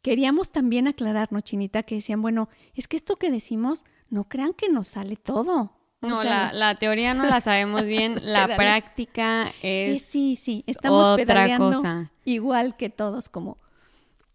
queríamos 0.01 0.51
también 0.51 0.87
aclararnos, 0.87 1.43
Chinita, 1.43 1.83
que 1.83 1.95
decían, 1.95 2.21
bueno, 2.21 2.47
es 2.75 2.87
que 2.87 2.95
esto 2.97 3.15
que 3.17 3.31
decimos, 3.31 3.83
no 4.09 4.25
crean 4.25 4.53
que 4.53 4.69
nos 4.69 4.87
sale 4.87 5.15
todo. 5.15 5.73
No, 6.01 6.15
O 6.15 6.21
sea, 6.21 6.29
la, 6.29 6.53
la 6.53 6.75
teoría 6.75 7.13
no 7.13 7.25
la 7.25 7.41
sabemos 7.41 7.83
bien, 7.83 8.19
la 8.23 8.45
Pedale- 8.47 8.55
práctica 8.55 9.51
es 9.61 10.03
sí, 10.03 10.37
sí, 10.37 10.63
estamos 10.65 11.05
otra 11.05 11.25
pedaleando 11.25 11.77
cosa. 11.77 12.11
igual 12.23 12.77
que 12.77 12.89
todos, 12.89 13.27
como, 13.27 13.57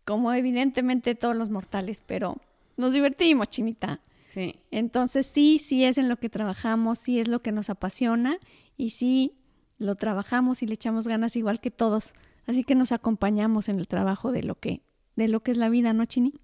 como 0.05 0.33
evidentemente 0.35 1.15
todos 1.15 1.35
los 1.35 1.49
mortales, 1.49 2.03
pero 2.07 2.37
nos 2.77 2.93
divertimos, 2.93 3.49
chinita. 3.49 4.01
Sí. 4.35 4.57
Entonces 4.71 5.27
sí, 5.27 5.59
sí 5.59 5.85
es 5.85 5.97
en 5.97 6.09
lo 6.09 6.17
que 6.17 6.29
trabajamos, 6.29 6.99
sí 6.99 7.21
es 7.21 7.29
lo 7.29 7.41
que 7.41 7.53
nos 7.53 7.71
apasiona 7.71 8.37
y 8.77 8.91
sí 8.91 9.33
lo 9.79 9.95
trabajamos 9.95 10.63
y 10.63 10.67
le 10.67 10.75
echamos 10.75 11.07
ganas 11.09 11.37
igual 11.37 11.61
que 11.61 11.71
todos. 11.71 12.13
Así 12.47 12.65
que 12.65 12.75
nos 12.75 12.93
acompañamos 12.93 13.69
en 13.69 13.79
el 13.79 13.87
trabajo 13.89 14.33
de 14.33 14.43
lo 14.43 14.57
que, 14.57 14.83
de 15.17 15.29
lo 15.29 15.41
que 15.41 15.53
es 15.53 15.57
la 15.57 15.69
vida, 15.69 15.93
¿no, 15.93 16.05
Chini? 16.05 16.35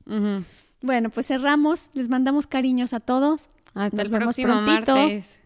Bueno, 0.83 1.11
pues 1.11 1.27
cerramos, 1.27 1.91
les 1.93 2.09
mandamos 2.09 2.47
cariños 2.47 2.95
a 2.95 3.01
todos. 3.01 3.51
Hasta 3.75 3.97
Nos 3.97 4.07
el 4.07 4.11
vemos 4.13 4.37
próximo 4.37 4.65
prontito. 4.65 4.97
martes. 4.97 5.39